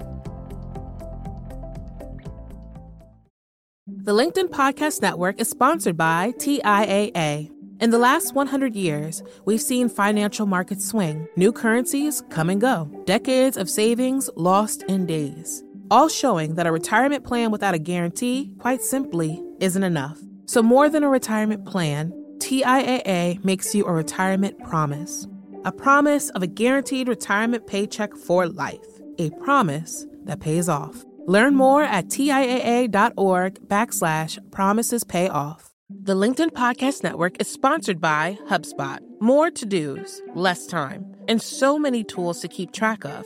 The 3.85 4.11
LinkedIn 4.11 4.49
Podcast 4.49 5.03
Network 5.03 5.39
is 5.39 5.51
sponsored 5.51 5.95
by 5.95 6.33
TIAA. 6.39 7.51
In 7.79 7.91
the 7.91 7.99
last 7.99 8.33
100 8.33 8.75
years, 8.75 9.21
we've 9.45 9.61
seen 9.61 9.87
financial 9.87 10.47
markets 10.47 10.87
swing, 10.87 11.27
new 11.35 11.51
currencies 11.51 12.23
come 12.31 12.49
and 12.49 12.59
go, 12.59 12.89
decades 13.05 13.55
of 13.55 13.69
savings 13.69 14.31
lost 14.35 14.81
in 14.89 15.05
days, 15.05 15.63
all 15.91 16.09
showing 16.09 16.55
that 16.55 16.65
a 16.65 16.71
retirement 16.71 17.23
plan 17.23 17.51
without 17.51 17.75
a 17.75 17.79
guarantee, 17.79 18.51
quite 18.57 18.81
simply, 18.81 19.43
isn't 19.59 19.83
enough. 19.83 20.19
So, 20.45 20.61
more 20.61 20.89
than 20.89 21.03
a 21.03 21.09
retirement 21.09 21.65
plan, 21.65 22.11
TIAA 22.37 23.43
makes 23.43 23.73
you 23.73 23.85
a 23.85 23.93
retirement 23.93 24.59
promise 24.63 25.27
a 25.65 25.71
promise 25.71 26.29
of 26.31 26.43
a 26.43 26.47
guaranteed 26.47 27.07
retirement 27.07 27.65
paycheck 27.67 28.13
for 28.15 28.47
life, 28.47 28.85
a 29.17 29.29
promise 29.31 30.05
that 30.25 30.39
pays 30.39 30.67
off. 30.67 31.03
Learn 31.25 31.55
more 31.55 31.83
at 31.83 32.07
TIAA.org 32.07 33.67
backslash 33.67 34.51
promises 34.51 35.03
pay 35.03 35.29
off. 35.29 35.71
The 35.89 36.15
LinkedIn 36.15 36.49
Podcast 36.49 37.03
Network 37.03 37.39
is 37.39 37.47
sponsored 37.47 38.01
by 38.01 38.37
HubSpot. 38.49 38.99
More 39.21 39.49
to 39.51 39.65
dos, 39.65 40.21
less 40.35 40.67
time, 40.67 41.15
and 41.29 41.41
so 41.41 41.79
many 41.79 42.03
tools 42.03 42.41
to 42.41 42.47
keep 42.49 42.73
track 42.73 43.05
of. 43.05 43.25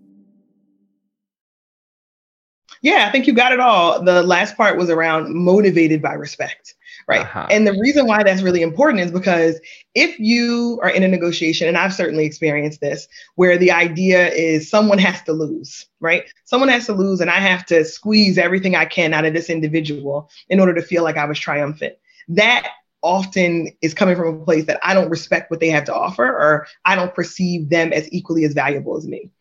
Yeah, 2.81 3.05
I 3.07 3.11
think 3.11 3.27
you 3.27 3.33
got 3.33 3.51
it 3.51 3.59
all. 3.59 4.03
The 4.03 4.23
last 4.23 4.57
part 4.57 4.77
was 4.77 4.89
around 4.89 5.33
motivated 5.33 6.01
by 6.01 6.13
respect 6.13 6.75
right? 7.07 7.21
Uh-huh. 7.21 7.47
And 7.49 7.67
the 7.67 7.77
reason 7.79 8.07
why 8.07 8.23
that's 8.23 8.41
really 8.41 8.61
important 8.61 9.01
is 9.01 9.11
because 9.11 9.59
if 9.95 10.17
you 10.19 10.79
are 10.81 10.89
in 10.89 11.03
a 11.03 11.07
negotiation, 11.07 11.67
and 11.67 11.77
I've 11.77 11.93
certainly 11.93 12.25
experienced 12.25 12.81
this, 12.81 13.07
where 13.35 13.57
the 13.57 13.71
idea 13.71 14.29
is 14.29 14.69
someone 14.69 14.97
has 14.99 15.21
to 15.23 15.33
lose, 15.33 15.87
right? 15.99 16.23
Someone 16.45 16.69
has 16.69 16.85
to 16.85 16.93
lose, 16.93 17.21
and 17.21 17.29
I 17.29 17.39
have 17.39 17.65
to 17.67 17.83
squeeze 17.85 18.37
everything 18.37 18.75
I 18.75 18.85
can 18.85 19.13
out 19.13 19.25
of 19.25 19.33
this 19.33 19.49
individual 19.49 20.29
in 20.49 20.59
order 20.59 20.73
to 20.73 20.81
feel 20.81 21.03
like 21.03 21.17
I 21.17 21.25
was 21.25 21.39
triumphant. 21.39 21.95
That 22.27 22.67
often 23.03 23.69
is 23.81 23.93
coming 23.93 24.15
from 24.15 24.41
a 24.41 24.45
place 24.45 24.65
that 24.65 24.79
I 24.83 24.93
don't 24.93 25.09
respect 25.09 25.49
what 25.49 25.59
they 25.59 25.69
have 25.69 25.85
to 25.85 25.95
offer, 25.95 26.25
or 26.25 26.67
I 26.85 26.95
don't 26.95 27.13
perceive 27.13 27.69
them 27.69 27.91
as 27.93 28.11
equally 28.11 28.45
as 28.45 28.53
valuable 28.53 28.95
as 28.95 29.07
me. 29.07 29.31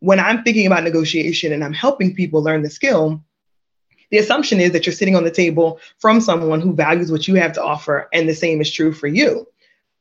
When 0.00 0.20
I'm 0.20 0.42
thinking 0.42 0.66
about 0.66 0.84
negotiation 0.84 1.52
and 1.52 1.64
I'm 1.64 1.72
helping 1.72 2.14
people 2.14 2.42
learn 2.42 2.62
the 2.62 2.70
skill, 2.70 3.22
the 4.10 4.18
assumption 4.18 4.60
is 4.60 4.72
that 4.72 4.86
you're 4.86 4.92
sitting 4.92 5.16
on 5.16 5.24
the 5.24 5.30
table 5.30 5.80
from 5.98 6.20
someone 6.20 6.60
who 6.60 6.74
values 6.74 7.10
what 7.10 7.26
you 7.26 7.34
have 7.34 7.52
to 7.54 7.62
offer, 7.62 8.08
and 8.12 8.28
the 8.28 8.34
same 8.34 8.60
is 8.60 8.70
true 8.70 8.92
for 8.92 9.06
you. 9.06 9.46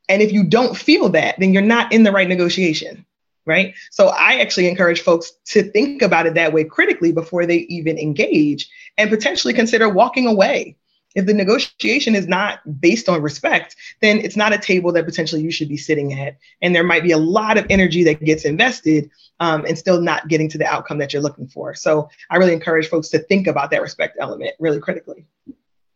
And 0.07 0.21
if 0.21 0.31
you 0.31 0.43
don't 0.43 0.77
feel 0.77 1.09
that, 1.09 1.39
then 1.39 1.53
you're 1.53 1.63
not 1.63 1.91
in 1.91 2.03
the 2.03 2.11
right 2.11 2.27
negotiation, 2.27 3.05
right? 3.45 3.73
So 3.89 4.09
I 4.09 4.39
actually 4.39 4.67
encourage 4.67 5.01
folks 5.01 5.31
to 5.45 5.63
think 5.63 6.01
about 6.01 6.27
it 6.27 6.35
that 6.35 6.53
way 6.53 6.63
critically 6.63 7.11
before 7.11 7.45
they 7.45 7.59
even 7.69 7.97
engage 7.97 8.69
and 8.97 9.09
potentially 9.09 9.53
consider 9.53 9.89
walking 9.89 10.27
away 10.27 10.75
if 11.15 11.25
the 11.25 11.33
negotiation 11.33 12.13
is 12.13 12.27
not 12.27 12.59
based 12.79 13.09
on 13.09 13.21
respect, 13.21 13.75
then 14.01 14.19
it's 14.19 14.35
not 14.35 14.53
a 14.53 14.57
table 14.57 14.91
that 14.91 15.05
potentially 15.05 15.41
you 15.41 15.51
should 15.51 15.69
be 15.69 15.77
sitting 15.77 16.13
at. 16.19 16.37
And 16.61 16.75
there 16.75 16.83
might 16.83 17.03
be 17.03 17.11
a 17.11 17.17
lot 17.17 17.57
of 17.57 17.65
energy 17.69 18.03
that 18.03 18.23
gets 18.23 18.45
invested 18.45 19.09
um, 19.39 19.65
and 19.65 19.77
still 19.77 20.01
not 20.01 20.27
getting 20.27 20.49
to 20.49 20.57
the 20.57 20.65
outcome 20.65 20.97
that 20.99 21.13
you're 21.13 21.21
looking 21.21 21.47
for. 21.47 21.73
So 21.73 22.09
I 22.29 22.37
really 22.37 22.53
encourage 22.53 22.89
folks 22.89 23.09
to 23.09 23.19
think 23.19 23.47
about 23.47 23.71
that 23.71 23.81
respect 23.81 24.17
element 24.19 24.51
really 24.59 24.79
critically 24.79 25.25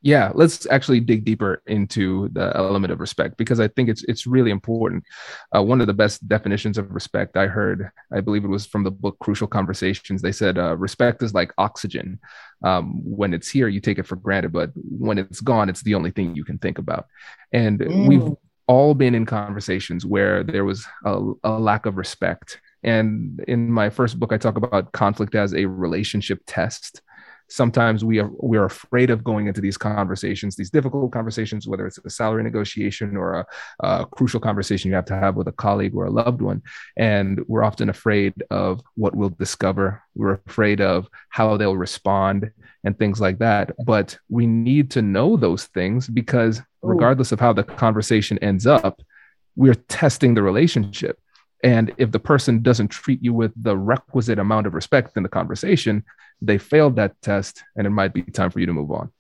yeah 0.02 0.32
let's 0.34 0.66
actually 0.68 1.00
dig 1.00 1.26
deeper 1.26 1.62
into 1.68 2.30
the 2.30 2.56
element 2.56 2.92
of 2.92 3.00
respect 3.00 3.36
because 3.38 3.60
i 3.60 3.68
think 3.68 3.90
it's 3.90 4.04
it's 4.06 4.26
really 4.26 4.52
important. 4.52 5.04
Uh, 5.56 5.62
one 5.62 5.82
of 5.82 5.88
the 5.88 5.94
best 5.94 6.28
definitions 6.28 6.78
of 6.78 6.92
respect 6.92 7.36
i 7.36 7.48
heard 7.48 7.90
i 8.14 8.22
believe 8.22 8.44
it 8.44 8.50
was 8.50 8.66
from 8.66 8.84
the 8.84 8.92
book 8.92 9.18
crucial 9.20 9.48
conversations. 9.48 10.22
They 10.22 10.32
said 10.32 10.58
uh, 10.58 10.76
respect 10.78 11.22
is 11.24 11.34
like 11.34 11.54
oxygen. 11.58 12.20
Um, 12.64 13.02
when 13.04 13.34
it's 13.34 13.50
here 13.50 13.68
you 13.68 13.80
take 13.80 14.00
it 14.00 14.08
for 14.08 14.16
granted 14.16 14.52
but 14.52 14.72
when 14.76 15.18
it's 15.18 15.42
gone 15.42 15.70
it's 15.70 15.84
the 15.84 15.96
only 15.96 16.12
thing 16.12 16.36
you 16.36 16.46
can 16.46 16.58
think 16.58 16.78
about. 16.78 17.06
And 17.52 17.80
mm. 17.80 18.08
we've 18.08 18.36
all 18.68 18.94
been 18.94 19.16
in 19.16 19.26
conversations 19.26 20.06
where 20.06 20.44
there 20.44 20.66
was 20.66 20.86
a, 21.06 21.32
a 21.44 21.60
lack 21.60 21.86
of 21.88 21.98
respect. 21.98 22.62
And 22.84 23.44
in 23.48 23.72
my 23.72 23.90
first 23.90 24.20
book 24.20 24.32
i 24.32 24.38
talk 24.38 24.56
about 24.56 24.94
conflict 24.94 25.36
as 25.36 25.54
a 25.54 25.66
relationship 25.66 26.42
test 26.46 27.02
sometimes 27.50 28.06
we 28.06 28.20
are 28.20 28.30
we 28.42 28.58
are 28.58 28.66
afraid 28.66 29.10
of 29.10 29.24
going 29.24 29.48
into 29.48 29.62
these 29.62 29.78
conversations 29.78 30.56
these 30.56 30.70
difficult 30.70 31.12
conversations 31.12 31.68
whether 31.68 31.88
it's 31.88 31.98
a 31.98 32.10
salary 32.10 32.44
negotiation 32.44 33.18
or 33.18 33.34
a, 33.34 33.46
a, 33.82 34.06
crucial 34.06 34.40
conversation 34.40 34.90
you 34.90 34.96
have 34.96 35.06
to 35.06 35.16
have 35.16 35.36
with 35.36 35.48
a 35.48 35.52
colleague 35.52 35.96
or 35.96 36.06
a 36.06 36.12
loved 36.12 36.42
one. 36.42 36.62
And 36.98 37.42
we're 37.48 37.64
often 37.64 37.90
afraid 37.90 38.34
of 38.50 38.82
what 38.96 39.16
we'll 39.16 39.30
discover. 39.30 40.02
We're 40.16 40.40
afraid 40.48 40.82
of 40.82 41.08
how 41.30 41.58
they'll 41.58 41.78
respond 41.78 42.52
and 42.84 42.98
things 42.98 43.20
like 43.20 43.40
that. 43.40 43.74
But 43.86 44.18
we 44.30 44.46
need 44.48 44.92
to 44.92 45.02
know 45.02 45.38
those 45.38 45.66
things 45.66 46.08
because 46.08 46.62
regardless 46.82 47.32
of 47.32 47.40
how 47.40 47.54
the 47.54 47.64
conversation 47.64 48.38
ends 48.40 48.66
up 48.66 49.02
we're 49.60 49.76
testing 49.76 50.34
the 50.34 50.42
relationship. 50.42 51.20
And 51.64 51.94
if 51.98 52.12
the 52.12 52.20
person 52.20 52.62
doesn't 52.62 52.88
treat 52.88 53.22
you 53.22 53.34
with 53.34 53.52
the 53.62 53.78
requisite 53.78 54.40
amount 54.40 54.68
of 54.68 54.74
respect 54.74 55.18
in 55.18 55.24
the 55.24 55.30
conversation, 55.30 56.06
they 56.42 56.58
failed 56.58 56.96
that 56.96 57.22
test 57.22 57.64
and 57.76 57.86
it 57.86 57.92
might 57.92 58.14
be 58.14 58.22
time 58.24 58.50
for 58.50 58.60
you 58.60 58.66
to 58.66 58.74
move 58.74 58.92
on. 58.92 59.12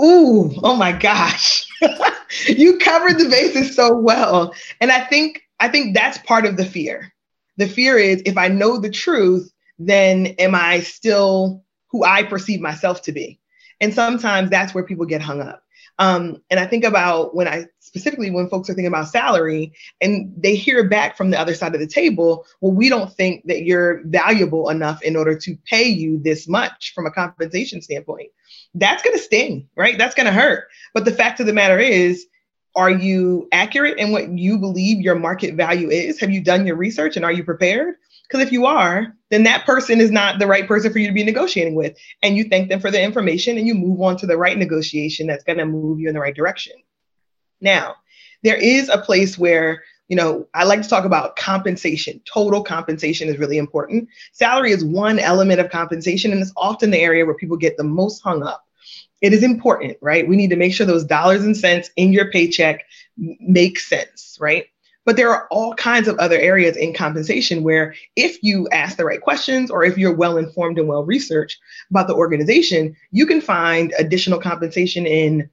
Ooh, 0.00 0.52
oh 0.62 0.76
my 0.76 0.92
gosh. 0.92 1.68
you 2.46 2.78
covered 2.78 3.18
the 3.18 3.28
bases 3.28 3.76
so 3.76 3.94
well. 3.94 4.54
And 4.80 4.90
I 4.90 5.04
think 5.04 5.42
I 5.60 5.68
think 5.68 5.94
that's 5.94 6.18
part 6.18 6.46
of 6.46 6.56
the 6.56 6.64
fear. 6.64 7.12
The 7.58 7.68
fear 7.68 7.98
is 7.98 8.22
if 8.24 8.38
I 8.38 8.48
know 8.48 8.78
the 8.78 8.90
truth, 8.90 9.52
then 9.78 10.28
am 10.38 10.54
I 10.54 10.80
still 10.80 11.64
who 11.90 12.04
I 12.04 12.22
perceive 12.22 12.60
myself 12.60 13.02
to 13.02 13.12
be? 13.12 13.40
And 13.80 13.92
sometimes 13.92 14.50
that's 14.50 14.74
where 14.74 14.84
people 14.84 15.06
get 15.06 15.20
hung 15.20 15.40
up. 15.40 15.62
Um, 16.00 16.42
and 16.50 16.58
I 16.58 16.66
think 16.66 16.84
about 16.84 17.36
when 17.36 17.46
I 17.46 17.66
specifically 17.80 18.30
when 18.30 18.48
folks 18.48 18.70
are 18.70 18.74
thinking 18.74 18.86
about 18.86 19.08
salary 19.08 19.74
and 20.00 20.32
they 20.34 20.54
hear 20.56 20.88
back 20.88 21.14
from 21.14 21.30
the 21.30 21.38
other 21.38 21.54
side 21.54 21.74
of 21.74 21.80
the 21.80 21.86
table, 21.86 22.46
well, 22.62 22.72
we 22.72 22.88
don't 22.88 23.12
think 23.12 23.46
that 23.46 23.64
you're 23.64 24.00
valuable 24.06 24.70
enough 24.70 25.02
in 25.02 25.14
order 25.14 25.36
to 25.36 25.56
pay 25.66 25.86
you 25.86 26.18
this 26.18 26.48
much 26.48 26.94
from 26.94 27.04
a 27.04 27.10
compensation 27.10 27.82
standpoint. 27.82 28.30
That's 28.74 29.02
going 29.02 29.14
to 29.14 29.22
sting, 29.22 29.68
right? 29.76 29.98
That's 29.98 30.14
going 30.14 30.26
to 30.26 30.32
hurt. 30.32 30.68
But 30.94 31.04
the 31.04 31.12
fact 31.12 31.38
of 31.38 31.46
the 31.46 31.52
matter 31.52 31.78
is, 31.78 32.26
are 32.74 32.90
you 32.90 33.48
accurate 33.52 33.98
in 33.98 34.10
what 34.10 34.30
you 34.38 34.56
believe 34.58 35.02
your 35.02 35.16
market 35.16 35.54
value 35.54 35.90
is? 35.90 36.18
Have 36.20 36.30
you 36.30 36.42
done 36.42 36.66
your 36.66 36.76
research 36.76 37.16
and 37.16 37.26
are 37.26 37.32
you 37.32 37.44
prepared? 37.44 37.96
Because 38.30 38.46
if 38.46 38.52
you 38.52 38.66
are, 38.66 39.16
then 39.30 39.42
that 39.42 39.66
person 39.66 40.00
is 40.00 40.12
not 40.12 40.38
the 40.38 40.46
right 40.46 40.68
person 40.68 40.92
for 40.92 41.00
you 41.00 41.08
to 41.08 41.12
be 41.12 41.24
negotiating 41.24 41.74
with. 41.74 41.96
And 42.22 42.36
you 42.36 42.44
thank 42.44 42.68
them 42.68 42.78
for 42.78 42.90
the 42.90 43.02
information 43.02 43.58
and 43.58 43.66
you 43.66 43.74
move 43.74 44.00
on 44.00 44.16
to 44.18 44.26
the 44.26 44.36
right 44.36 44.56
negotiation 44.56 45.26
that's 45.26 45.42
going 45.42 45.58
to 45.58 45.66
move 45.66 45.98
you 45.98 46.06
in 46.08 46.14
the 46.14 46.20
right 46.20 46.34
direction. 46.34 46.74
Now, 47.60 47.96
there 48.44 48.56
is 48.56 48.88
a 48.88 48.98
place 48.98 49.36
where, 49.36 49.82
you 50.06 50.16
know, 50.16 50.46
I 50.54 50.62
like 50.64 50.82
to 50.82 50.88
talk 50.88 51.04
about 51.04 51.34
compensation. 51.34 52.20
Total 52.24 52.62
compensation 52.62 53.28
is 53.28 53.38
really 53.38 53.58
important. 53.58 54.08
Salary 54.32 54.70
is 54.70 54.84
one 54.84 55.18
element 55.18 55.60
of 55.60 55.70
compensation, 55.70 56.30
and 56.30 56.40
it's 56.40 56.52
often 56.56 56.90
the 56.90 56.98
area 56.98 57.26
where 57.26 57.34
people 57.34 57.56
get 57.56 57.76
the 57.76 57.84
most 57.84 58.20
hung 58.20 58.44
up. 58.44 58.64
It 59.20 59.32
is 59.32 59.42
important, 59.42 59.98
right? 60.00 60.26
We 60.26 60.36
need 60.36 60.50
to 60.50 60.56
make 60.56 60.72
sure 60.72 60.86
those 60.86 61.04
dollars 61.04 61.44
and 61.44 61.56
cents 61.56 61.90
in 61.96 62.12
your 62.12 62.30
paycheck 62.30 62.84
make 63.16 63.78
sense, 63.78 64.38
right? 64.40 64.66
But 65.06 65.16
there 65.16 65.30
are 65.30 65.46
all 65.50 65.74
kinds 65.74 66.08
of 66.08 66.18
other 66.18 66.38
areas 66.38 66.76
in 66.76 66.92
compensation 66.92 67.62
where, 67.62 67.94
if 68.16 68.42
you 68.42 68.68
ask 68.70 68.96
the 68.96 69.04
right 69.04 69.20
questions 69.20 69.70
or 69.70 69.82
if 69.82 69.96
you're 69.96 70.14
well 70.14 70.36
informed 70.36 70.78
and 70.78 70.88
well 70.88 71.04
researched 71.04 71.58
about 71.90 72.06
the 72.06 72.14
organization, 72.14 72.96
you 73.10 73.26
can 73.26 73.40
find 73.40 73.94
additional 73.98 74.40
compensation 74.40 75.06
in 75.06 75.48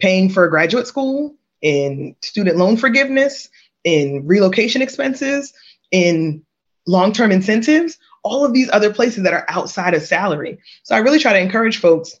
paying 0.00 0.28
for 0.28 0.46
graduate 0.48 0.86
school, 0.86 1.34
in 1.62 2.14
student 2.20 2.56
loan 2.56 2.76
forgiveness, 2.76 3.48
in 3.84 4.26
relocation 4.26 4.82
expenses. 4.82 5.52
in 5.90 6.44
long 6.86 7.12
term 7.12 7.30
incentives, 7.32 7.98
all 8.22 8.44
of 8.44 8.52
these 8.52 8.70
other 8.72 8.92
places 8.92 9.24
that 9.24 9.32
are 9.32 9.44
outside 9.48 9.94
of 9.94 10.02
salary. 10.02 10.58
So 10.82 10.94
I 10.94 10.98
really 10.98 11.18
try 11.18 11.32
to 11.32 11.38
encourage 11.40 11.78
folks 11.78 12.20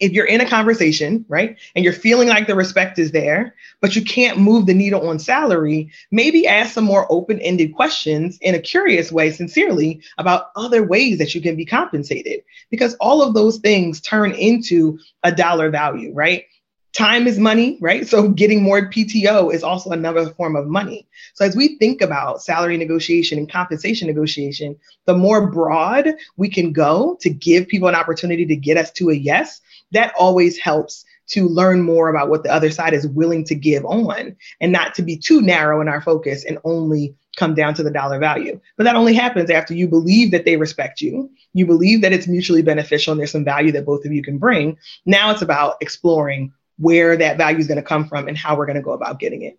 if 0.00 0.12
you're 0.12 0.26
in 0.26 0.40
a 0.40 0.48
conversation, 0.48 1.24
right, 1.28 1.56
and 1.76 1.84
you're 1.84 1.92
feeling 1.92 2.28
like 2.28 2.46
the 2.46 2.54
respect 2.54 2.98
is 2.98 3.12
there, 3.12 3.54
but 3.80 3.94
you 3.94 4.02
can't 4.02 4.38
move 4.38 4.66
the 4.66 4.74
needle 4.74 5.08
on 5.08 5.18
salary, 5.18 5.90
maybe 6.10 6.46
ask 6.46 6.72
some 6.72 6.84
more 6.84 7.06
open 7.10 7.38
ended 7.40 7.74
questions 7.74 8.38
in 8.40 8.54
a 8.54 8.58
curious 8.58 9.12
way, 9.12 9.30
sincerely, 9.30 10.00
about 10.18 10.50
other 10.56 10.82
ways 10.82 11.18
that 11.18 11.34
you 11.34 11.40
can 11.40 11.54
be 11.54 11.66
compensated. 11.66 12.42
Because 12.70 12.94
all 12.94 13.22
of 13.22 13.34
those 13.34 13.58
things 13.58 14.00
turn 14.00 14.32
into 14.32 14.98
a 15.22 15.30
dollar 15.30 15.70
value, 15.70 16.12
right? 16.14 16.44
Time 16.92 17.26
is 17.26 17.38
money, 17.38 17.78
right? 17.80 18.06
So 18.06 18.28
getting 18.28 18.62
more 18.62 18.90
PTO 18.90 19.52
is 19.52 19.62
also 19.62 19.90
another 19.90 20.30
form 20.30 20.56
of 20.56 20.66
money. 20.66 21.06
So 21.34 21.44
as 21.44 21.54
we 21.54 21.76
think 21.78 22.00
about 22.00 22.42
salary 22.42 22.76
negotiation 22.76 23.38
and 23.38 23.50
compensation 23.50 24.08
negotiation, 24.08 24.76
the 25.06 25.14
more 25.14 25.50
broad 25.50 26.14
we 26.36 26.48
can 26.48 26.72
go 26.72 27.16
to 27.20 27.30
give 27.30 27.68
people 27.68 27.88
an 27.88 27.94
opportunity 27.94 28.44
to 28.46 28.56
get 28.56 28.76
us 28.76 28.90
to 28.92 29.10
a 29.10 29.14
yes, 29.14 29.60
that 29.92 30.12
always 30.18 30.58
helps 30.58 31.04
to 31.28 31.46
learn 31.46 31.80
more 31.80 32.08
about 32.08 32.28
what 32.28 32.42
the 32.42 32.52
other 32.52 32.70
side 32.70 32.92
is 32.92 33.06
willing 33.06 33.44
to 33.44 33.54
give 33.54 33.84
on 33.84 34.36
and 34.60 34.72
not 34.72 34.94
to 34.94 35.02
be 35.02 35.16
too 35.16 35.40
narrow 35.40 35.80
in 35.80 35.88
our 35.88 36.00
focus 36.00 36.44
and 36.44 36.58
only 36.64 37.14
come 37.36 37.54
down 37.54 37.72
to 37.74 37.84
the 37.84 37.90
dollar 37.90 38.18
value. 38.18 38.60
But 38.76 38.84
that 38.84 38.96
only 38.96 39.14
happens 39.14 39.48
after 39.48 39.72
you 39.72 39.86
believe 39.86 40.32
that 40.32 40.44
they 40.44 40.56
respect 40.56 41.00
you, 41.00 41.30
you 41.52 41.66
believe 41.66 42.02
that 42.02 42.12
it's 42.12 42.26
mutually 42.26 42.62
beneficial 42.62 43.12
and 43.12 43.20
there's 43.20 43.30
some 43.30 43.44
value 43.44 43.70
that 43.72 43.86
both 43.86 44.04
of 44.04 44.12
you 44.12 44.22
can 44.22 44.38
bring. 44.38 44.76
Now 45.06 45.30
it's 45.30 45.42
about 45.42 45.76
exploring 45.80 46.52
where 46.80 47.14
that 47.14 47.36
value 47.36 47.58
is 47.58 47.66
going 47.66 47.76
to 47.76 47.82
come 47.82 48.08
from 48.08 48.26
and 48.26 48.36
how 48.36 48.56
we're 48.56 48.64
going 48.64 48.76
to 48.76 48.82
go 48.82 48.92
about 48.92 49.20
getting 49.20 49.42
it. 49.42 49.58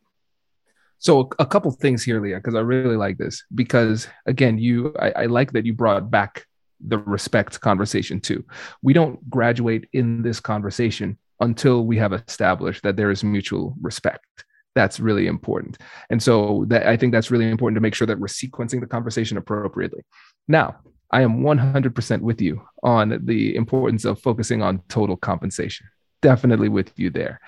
So 0.97 1.29
a 1.39 1.45
couple 1.45 1.71
things 1.71 2.03
here, 2.03 2.19
Leah, 2.21 2.37
because 2.37 2.55
I 2.55 2.59
really 2.59 2.97
like 2.97 3.17
this. 3.17 3.43
Because 3.53 4.07
again, 4.25 4.57
you, 4.57 4.93
I, 4.99 5.11
I 5.11 5.25
like 5.27 5.51
that 5.53 5.65
you 5.65 5.73
brought 5.73 6.09
back 6.11 6.47
the 6.79 6.97
respect 6.97 7.61
conversation 7.61 8.19
too. 8.19 8.43
We 8.81 8.93
don't 8.93 9.29
graduate 9.29 9.87
in 9.93 10.23
this 10.23 10.39
conversation 10.39 11.17
until 11.39 11.85
we 11.85 11.97
have 11.97 12.13
established 12.13 12.83
that 12.83 12.97
there 12.97 13.11
is 13.11 13.23
mutual 13.23 13.75
respect. 13.81 14.25
That's 14.73 14.99
really 14.99 15.27
important. 15.27 15.77
And 16.09 16.21
so 16.21 16.65
that 16.69 16.87
I 16.87 16.97
think 16.97 17.11
that's 17.13 17.29
really 17.29 17.49
important 17.49 17.75
to 17.75 17.81
make 17.81 17.93
sure 17.93 18.07
that 18.07 18.19
we're 18.19 18.27
sequencing 18.27 18.79
the 18.79 18.87
conversation 18.87 19.37
appropriately. 19.37 20.03
Now, 20.47 20.77
I 21.11 21.21
am 21.21 21.41
100% 21.41 22.21
with 22.21 22.41
you 22.41 22.65
on 22.83 23.19
the 23.25 23.55
importance 23.55 24.05
of 24.05 24.19
focusing 24.21 24.61
on 24.63 24.81
total 24.87 25.17
compensation 25.17 25.87
definitely 26.21 26.69
with 26.69 26.91
you 26.97 27.09
there. 27.09 27.39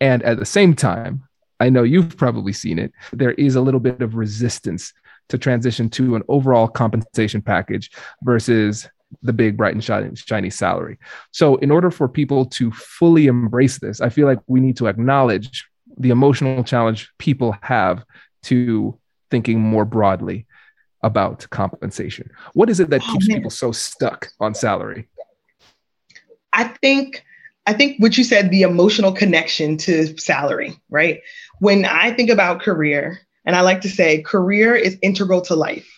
And 0.00 0.22
at 0.22 0.38
the 0.38 0.46
same 0.46 0.74
time, 0.74 1.24
I 1.58 1.68
know 1.68 1.82
you've 1.82 2.16
probably 2.16 2.52
seen 2.52 2.78
it. 2.78 2.92
There 3.12 3.32
is 3.32 3.54
a 3.54 3.60
little 3.60 3.80
bit 3.80 4.00
of 4.00 4.14
resistance 4.14 4.92
to 5.28 5.38
transition 5.38 5.90
to 5.90 6.16
an 6.16 6.22
overall 6.28 6.68
compensation 6.68 7.42
package 7.42 7.90
versus 8.22 8.88
the 9.22 9.32
big, 9.32 9.56
bright, 9.56 9.74
and 9.74 9.82
shiny, 9.82 10.14
shiny 10.14 10.50
salary. 10.50 10.98
So, 11.32 11.56
in 11.56 11.70
order 11.70 11.90
for 11.90 12.08
people 12.08 12.46
to 12.46 12.70
fully 12.72 13.26
embrace 13.26 13.78
this, 13.78 14.00
I 14.00 14.08
feel 14.08 14.26
like 14.26 14.38
we 14.46 14.60
need 14.60 14.76
to 14.78 14.86
acknowledge 14.86 15.68
the 15.98 16.10
emotional 16.10 16.64
challenge 16.64 17.10
people 17.18 17.56
have 17.62 18.04
to 18.44 18.98
thinking 19.30 19.60
more 19.60 19.84
broadly 19.84 20.46
about 21.02 21.48
compensation. 21.50 22.30
What 22.52 22.70
is 22.70 22.80
it 22.80 22.90
that 22.90 23.02
oh, 23.04 23.12
keeps 23.12 23.26
people 23.26 23.50
so 23.50 23.72
stuck 23.72 24.28
on 24.38 24.54
salary? 24.54 25.08
I 26.52 26.64
think 26.64 27.24
I 27.70 27.72
think 27.72 27.98
what 28.00 28.18
you 28.18 28.24
said, 28.24 28.50
the 28.50 28.62
emotional 28.62 29.12
connection 29.12 29.76
to 29.76 30.18
salary, 30.18 30.76
right? 30.88 31.20
When 31.60 31.84
I 31.84 32.10
think 32.10 32.28
about 32.28 32.62
career, 32.62 33.20
and 33.44 33.54
I 33.54 33.60
like 33.60 33.82
to 33.82 33.88
say 33.88 34.22
career 34.22 34.74
is 34.74 34.98
integral 35.02 35.40
to 35.42 35.54
life. 35.54 35.88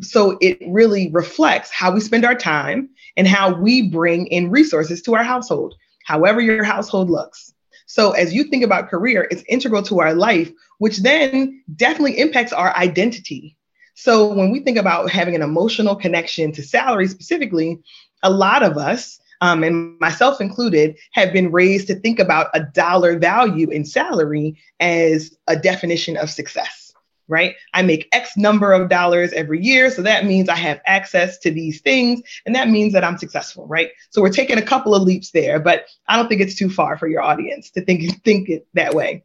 So 0.00 0.38
it 0.40 0.56
really 0.66 1.10
reflects 1.12 1.70
how 1.70 1.92
we 1.92 2.00
spend 2.00 2.24
our 2.24 2.34
time 2.34 2.88
and 3.18 3.28
how 3.28 3.52
we 3.52 3.90
bring 3.90 4.28
in 4.28 4.50
resources 4.50 5.02
to 5.02 5.16
our 5.16 5.22
household, 5.22 5.74
however 6.06 6.40
your 6.40 6.64
household 6.64 7.10
looks. 7.10 7.52
So 7.84 8.12
as 8.12 8.32
you 8.32 8.44
think 8.44 8.64
about 8.64 8.88
career, 8.88 9.28
it's 9.30 9.44
integral 9.50 9.82
to 9.82 10.00
our 10.00 10.14
life, 10.14 10.50
which 10.78 11.02
then 11.02 11.62
definitely 11.76 12.18
impacts 12.20 12.54
our 12.54 12.74
identity. 12.74 13.54
So 13.96 14.32
when 14.32 14.50
we 14.50 14.60
think 14.60 14.78
about 14.78 15.10
having 15.10 15.34
an 15.34 15.42
emotional 15.42 15.94
connection 15.94 16.52
to 16.52 16.62
salary 16.62 17.06
specifically, 17.06 17.80
a 18.22 18.30
lot 18.30 18.62
of 18.62 18.78
us 18.78 19.20
um, 19.40 19.62
and 19.62 19.98
myself 20.00 20.40
included, 20.40 20.96
have 21.12 21.32
been 21.32 21.52
raised 21.52 21.86
to 21.88 21.94
think 21.94 22.18
about 22.18 22.48
a 22.54 22.60
dollar 22.60 23.18
value 23.18 23.70
in 23.70 23.84
salary 23.84 24.56
as 24.80 25.36
a 25.46 25.56
definition 25.56 26.16
of 26.16 26.30
success 26.30 26.88
right? 27.28 27.56
I 27.74 27.82
make 27.82 28.08
X 28.12 28.36
number 28.36 28.72
of 28.72 28.88
dollars 28.88 29.32
every 29.32 29.62
year. 29.62 29.90
So 29.90 30.02
that 30.02 30.24
means 30.24 30.48
I 30.48 30.56
have 30.56 30.80
access 30.86 31.38
to 31.38 31.50
these 31.50 31.80
things. 31.80 32.22
And 32.46 32.54
that 32.54 32.68
means 32.68 32.94
that 32.94 33.04
I'm 33.04 33.18
successful, 33.18 33.66
right? 33.66 33.90
So 34.10 34.22
we're 34.22 34.30
taking 34.30 34.58
a 34.58 34.62
couple 34.62 34.94
of 34.94 35.02
leaps 35.02 35.30
there, 35.30 35.60
but 35.60 35.86
I 36.08 36.16
don't 36.16 36.28
think 36.28 36.40
it's 36.40 36.56
too 36.56 36.70
far 36.70 36.96
for 36.96 37.06
your 37.06 37.22
audience 37.22 37.70
to 37.72 37.82
think, 37.82 38.22
think 38.24 38.48
it 38.48 38.66
that 38.74 38.94
way. 38.94 39.24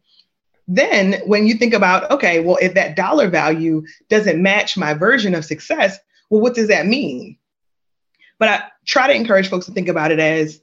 Then 0.68 1.14
when 1.26 1.46
you 1.46 1.54
think 1.54 1.74
about, 1.74 2.10
okay, 2.10 2.40
well, 2.40 2.58
if 2.60 2.74
that 2.74 2.96
dollar 2.96 3.28
value 3.28 3.84
doesn't 4.08 4.40
match 4.40 4.76
my 4.76 4.94
version 4.94 5.34
of 5.34 5.44
success, 5.44 5.98
well, 6.30 6.40
what 6.40 6.54
does 6.54 6.68
that 6.68 6.86
mean? 6.86 7.36
But 8.38 8.48
I 8.48 8.62
try 8.84 9.06
to 9.06 9.14
encourage 9.14 9.48
folks 9.48 9.66
to 9.66 9.72
think 9.72 9.88
about 9.88 10.10
it 10.10 10.18
as 10.18 10.60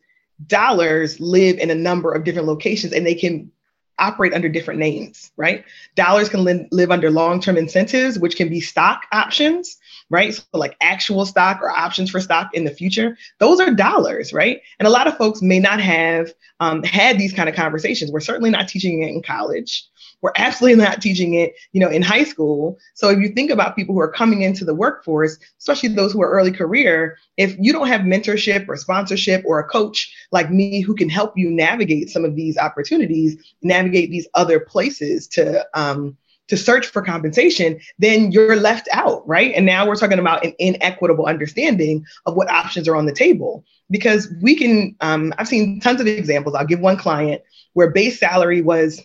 dollars 0.47 1.19
live 1.19 1.57
in 1.59 1.69
a 1.69 1.75
number 1.75 2.11
of 2.11 2.23
different 2.23 2.47
locations 2.47 2.93
and 2.93 3.05
they 3.05 3.15
can 3.15 3.51
operate 3.99 4.33
under 4.33 4.49
different 4.49 4.79
names, 4.79 5.31
right? 5.37 5.63
Dollars 5.95 6.27
can 6.27 6.43
li- 6.43 6.67
live 6.71 6.91
under 6.91 7.11
long 7.11 7.39
term 7.39 7.55
incentives, 7.55 8.17
which 8.17 8.35
can 8.35 8.49
be 8.49 8.59
stock 8.59 9.03
options, 9.11 9.77
right? 10.09 10.33
So, 10.33 10.43
like 10.53 10.75
actual 10.81 11.25
stock 11.25 11.61
or 11.61 11.69
options 11.69 12.09
for 12.09 12.19
stock 12.19 12.49
in 12.53 12.65
the 12.65 12.71
future, 12.71 13.17
those 13.39 13.59
are 13.59 13.71
dollars, 13.71 14.33
right? 14.33 14.61
And 14.79 14.87
a 14.87 14.91
lot 14.91 15.07
of 15.07 15.17
folks 15.17 15.41
may 15.41 15.59
not 15.59 15.79
have 15.79 16.33
um, 16.59 16.83
had 16.83 17.17
these 17.17 17.33
kind 17.33 17.47
of 17.47 17.55
conversations. 17.55 18.11
We're 18.11 18.19
certainly 18.19 18.49
not 18.49 18.67
teaching 18.67 19.03
it 19.03 19.09
in 19.09 19.21
college. 19.21 19.85
We're 20.21 20.31
absolutely 20.35 20.83
not 20.83 21.01
teaching 21.01 21.33
it, 21.33 21.53
you 21.71 21.79
know, 21.79 21.89
in 21.89 22.01
high 22.01 22.23
school. 22.23 22.77
So 22.93 23.09
if 23.09 23.19
you 23.19 23.29
think 23.29 23.51
about 23.51 23.75
people 23.75 23.95
who 23.95 24.01
are 24.01 24.11
coming 24.11 24.41
into 24.41 24.65
the 24.65 24.75
workforce, 24.75 25.37
especially 25.59 25.89
those 25.89 26.13
who 26.13 26.21
are 26.21 26.31
early 26.31 26.51
career, 26.51 27.17
if 27.37 27.55
you 27.59 27.73
don't 27.73 27.87
have 27.87 28.01
mentorship 28.01 28.67
or 28.67 28.77
sponsorship 28.77 29.43
or 29.45 29.59
a 29.59 29.67
coach 29.67 30.13
like 30.31 30.51
me 30.51 30.81
who 30.81 30.95
can 30.95 31.09
help 31.09 31.37
you 31.37 31.49
navigate 31.49 32.09
some 32.09 32.25
of 32.25 32.35
these 32.35 32.57
opportunities, 32.57 33.37
navigate 33.61 34.11
these 34.11 34.27
other 34.33 34.59
places 34.59 35.27
to 35.29 35.65
um, 35.73 36.17
to 36.51 36.57
search 36.57 36.87
for 36.87 37.01
compensation, 37.01 37.79
then 37.97 38.29
you're 38.33 38.57
left 38.57 38.89
out, 38.91 39.25
right? 39.25 39.53
And 39.55 39.65
now 39.65 39.87
we're 39.87 39.95
talking 39.95 40.19
about 40.19 40.43
an 40.43 40.53
inequitable 40.59 41.25
understanding 41.25 42.05
of 42.25 42.35
what 42.35 42.49
options 42.49 42.89
are 42.89 42.97
on 42.97 43.05
the 43.05 43.13
table. 43.13 43.63
Because 43.89 44.27
we 44.41 44.57
can, 44.57 44.93
um, 44.99 45.33
I've 45.37 45.47
seen 45.47 45.79
tons 45.79 46.01
of 46.01 46.07
examples. 46.07 46.53
I'll 46.53 46.65
give 46.65 46.81
one 46.81 46.97
client 46.97 47.41
where 47.71 47.89
base 47.89 48.19
salary 48.19 48.61
was 48.61 49.01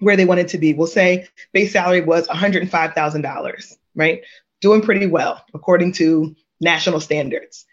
where 0.00 0.16
they 0.16 0.24
wanted 0.24 0.48
to 0.48 0.58
be. 0.58 0.74
We'll 0.74 0.86
say 0.86 1.28
base 1.52 1.72
salary 1.72 2.00
was 2.00 2.26
$105,000, 2.26 3.76
right? 3.94 4.22
Doing 4.60 4.82
pretty 4.82 5.06
well 5.06 5.44
according 5.54 5.92
to 5.94 6.34
national 6.60 7.00
standards. 7.00 7.66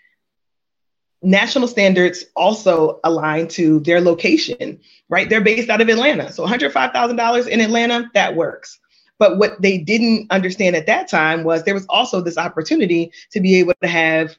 National 1.23 1.67
standards 1.67 2.25
also 2.35 2.99
align 3.03 3.47
to 3.47 3.79
their 3.79 3.99
location, 4.01 4.79
right? 5.09 5.27
They're 5.27 5.41
based 5.41 5.69
out 5.69 5.81
of 5.81 5.89
Atlanta. 5.89 6.31
So 6.31 6.45
$105,000 6.45 7.47
in 7.47 7.61
Atlanta, 7.61 8.09
that 8.13 8.35
works. 8.35 8.79
But 9.17 9.39
what 9.39 9.59
they 9.59 9.79
didn't 9.79 10.31
understand 10.31 10.75
at 10.75 10.85
that 10.85 11.07
time 11.07 11.43
was 11.43 11.63
there 11.63 11.73
was 11.73 11.87
also 11.89 12.21
this 12.21 12.37
opportunity 12.37 13.11
to 13.31 13.41
be 13.41 13.55
able 13.55 13.73
to 13.81 13.87
have 13.87 14.37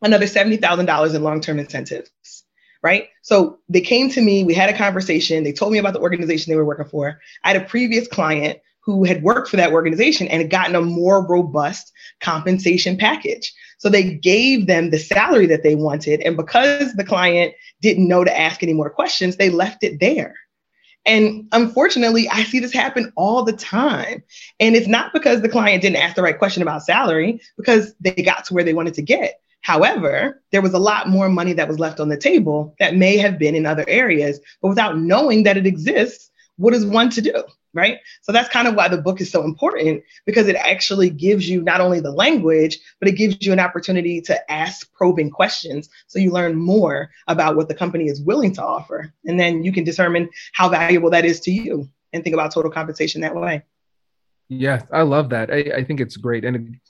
another 0.00 0.24
$70,000 0.24 1.14
in 1.14 1.22
long 1.22 1.42
term 1.42 1.58
incentives 1.58 2.39
right? 2.82 3.08
So 3.22 3.58
they 3.68 3.80
came 3.80 4.10
to 4.10 4.22
me, 4.22 4.44
we 4.44 4.54
had 4.54 4.70
a 4.70 4.76
conversation, 4.76 5.44
they 5.44 5.52
told 5.52 5.72
me 5.72 5.78
about 5.78 5.92
the 5.92 6.00
organization 6.00 6.50
they 6.50 6.56
were 6.56 6.64
working 6.64 6.86
for. 6.86 7.20
I 7.44 7.52
had 7.52 7.62
a 7.62 7.66
previous 7.66 8.08
client 8.08 8.58
who 8.82 9.04
had 9.04 9.22
worked 9.22 9.48
for 9.48 9.56
that 9.56 9.72
organization 9.72 10.26
and 10.28 10.40
had 10.40 10.50
gotten 10.50 10.74
a 10.74 10.80
more 10.80 11.26
robust 11.26 11.92
compensation 12.20 12.96
package. 12.96 13.52
So 13.78 13.88
they 13.88 14.14
gave 14.14 14.66
them 14.66 14.90
the 14.90 14.98
salary 14.98 15.46
that 15.46 15.62
they 15.62 15.74
wanted. 15.74 16.20
And 16.22 16.36
because 16.36 16.94
the 16.94 17.04
client 17.04 17.54
didn't 17.82 18.08
know 18.08 18.24
to 18.24 18.38
ask 18.38 18.62
any 18.62 18.72
more 18.72 18.90
questions, 18.90 19.36
they 19.36 19.50
left 19.50 19.84
it 19.84 20.00
there. 20.00 20.34
And 21.06 21.48
unfortunately, 21.52 22.28
I 22.28 22.44
see 22.44 22.58
this 22.58 22.72
happen 22.72 23.12
all 23.16 23.42
the 23.42 23.54
time. 23.54 24.22
And 24.58 24.76
it's 24.76 24.88
not 24.88 25.12
because 25.12 25.40
the 25.40 25.48
client 25.48 25.82
didn't 25.82 25.96
ask 25.96 26.14
the 26.14 26.22
right 26.22 26.38
question 26.38 26.62
about 26.62 26.82
salary, 26.82 27.40
because 27.56 27.94
they 28.00 28.12
got 28.12 28.44
to 28.46 28.54
where 28.54 28.64
they 28.64 28.74
wanted 28.74 28.94
to 28.94 29.02
get. 29.02 29.39
However, 29.62 30.42
there 30.52 30.62
was 30.62 30.74
a 30.74 30.78
lot 30.78 31.08
more 31.08 31.28
money 31.28 31.52
that 31.54 31.68
was 31.68 31.78
left 31.78 32.00
on 32.00 32.08
the 32.08 32.16
table 32.16 32.74
that 32.78 32.96
may 32.96 33.16
have 33.18 33.38
been 33.38 33.54
in 33.54 33.66
other 33.66 33.84
areas, 33.88 34.40
but 34.62 34.68
without 34.68 34.98
knowing 34.98 35.42
that 35.44 35.56
it 35.56 35.66
exists, 35.66 36.30
what 36.56 36.74
is 36.74 36.84
one 36.84 37.10
to 37.10 37.22
do? 37.22 37.44
Right. 37.72 37.98
So 38.22 38.32
that's 38.32 38.48
kind 38.48 38.66
of 38.66 38.74
why 38.74 38.88
the 38.88 39.00
book 39.00 39.20
is 39.20 39.30
so 39.30 39.44
important 39.44 40.02
because 40.26 40.48
it 40.48 40.56
actually 40.56 41.08
gives 41.08 41.48
you 41.48 41.62
not 41.62 41.80
only 41.80 42.00
the 42.00 42.10
language, 42.10 42.80
but 42.98 43.08
it 43.08 43.12
gives 43.12 43.46
you 43.46 43.52
an 43.52 43.60
opportunity 43.60 44.20
to 44.22 44.50
ask 44.50 44.92
probing 44.92 45.30
questions. 45.30 45.88
So 46.08 46.18
you 46.18 46.32
learn 46.32 46.56
more 46.56 47.10
about 47.28 47.54
what 47.54 47.68
the 47.68 47.76
company 47.76 48.06
is 48.06 48.20
willing 48.20 48.52
to 48.54 48.64
offer. 48.64 49.14
And 49.24 49.38
then 49.38 49.62
you 49.62 49.72
can 49.72 49.84
determine 49.84 50.30
how 50.52 50.68
valuable 50.68 51.10
that 51.10 51.24
is 51.24 51.38
to 51.42 51.52
you 51.52 51.88
and 52.12 52.24
think 52.24 52.34
about 52.34 52.52
total 52.52 52.72
compensation 52.72 53.20
that 53.20 53.36
way. 53.36 53.62
Yeah, 54.52 54.82
I 54.92 55.02
love 55.02 55.28
that. 55.28 55.48
I, 55.52 55.58
I 55.76 55.84
think 55.84 56.00
it's 56.00 56.16
great. 56.16 56.44
And 56.44 56.80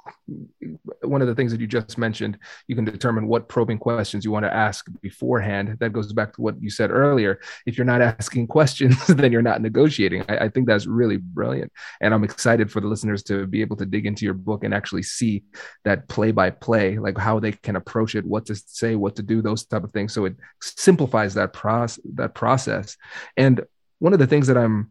one 1.03 1.21
of 1.21 1.29
the 1.29 1.35
things 1.35 1.53
that 1.53 1.61
you 1.61 1.67
just 1.67 1.99
mentioned, 1.99 2.39
you 2.69 2.75
can 2.75 2.87
determine 2.87 3.27
what 3.27 3.51
probing 3.51 3.77
questions 3.77 4.25
you 4.25 4.31
want 4.31 4.47
to 4.47 4.55
ask 4.55 4.87
beforehand. 5.03 5.77
That 5.79 5.93
goes 5.93 6.11
back 6.15 6.33
to 6.33 6.41
what 6.41 6.61
you 6.63 6.71
said 6.71 6.91
earlier. 6.91 7.39
If 7.67 7.77
you're 7.77 7.85
not 7.85 8.01
asking 8.19 8.47
questions, 8.47 9.07
then 9.09 9.31
you're 9.31 9.43
not 9.43 9.61
negotiating. 9.61 10.25
I, 10.27 10.39
I 10.39 10.49
think 10.49 10.67
that's 10.67 10.87
really 10.87 11.19
brilliant. 11.19 11.71
And 12.01 12.15
I'm 12.15 12.25
excited 12.25 12.73
for 12.73 12.81
the 12.81 12.87
listeners 12.87 13.23
to 13.25 13.47
be 13.47 13.61
able 13.61 13.77
to 13.77 13.85
dig 13.85 14.07
into 14.07 14.25
your 14.25 14.33
book 14.33 14.65
and 14.65 14.73
actually 14.73 15.03
see 15.03 15.43
that 15.85 16.09
play 16.09 16.33
by 16.33 16.49
play, 16.49 16.97
like 16.97 17.19
how 17.19 17.41
they 17.41 17.53
can 17.53 17.77
approach 17.77 18.15
it, 18.15 18.25
what 18.25 18.47
to 18.47 18.55
say, 18.55 18.97
what 18.97 19.17
to 19.17 19.23
do, 19.23 19.43
those 19.43 19.67
type 19.67 19.85
of 19.85 19.93
things. 19.93 20.15
So 20.15 20.25
it 20.25 20.35
simplifies 20.63 21.35
that 21.35 21.53
process, 21.53 22.03
that 22.15 22.35
process. 22.35 22.97
And 23.37 23.61
one 23.99 24.15
of 24.15 24.19
the 24.19 24.27
things 24.27 24.47
that 24.47 24.57
I'm 24.57 24.89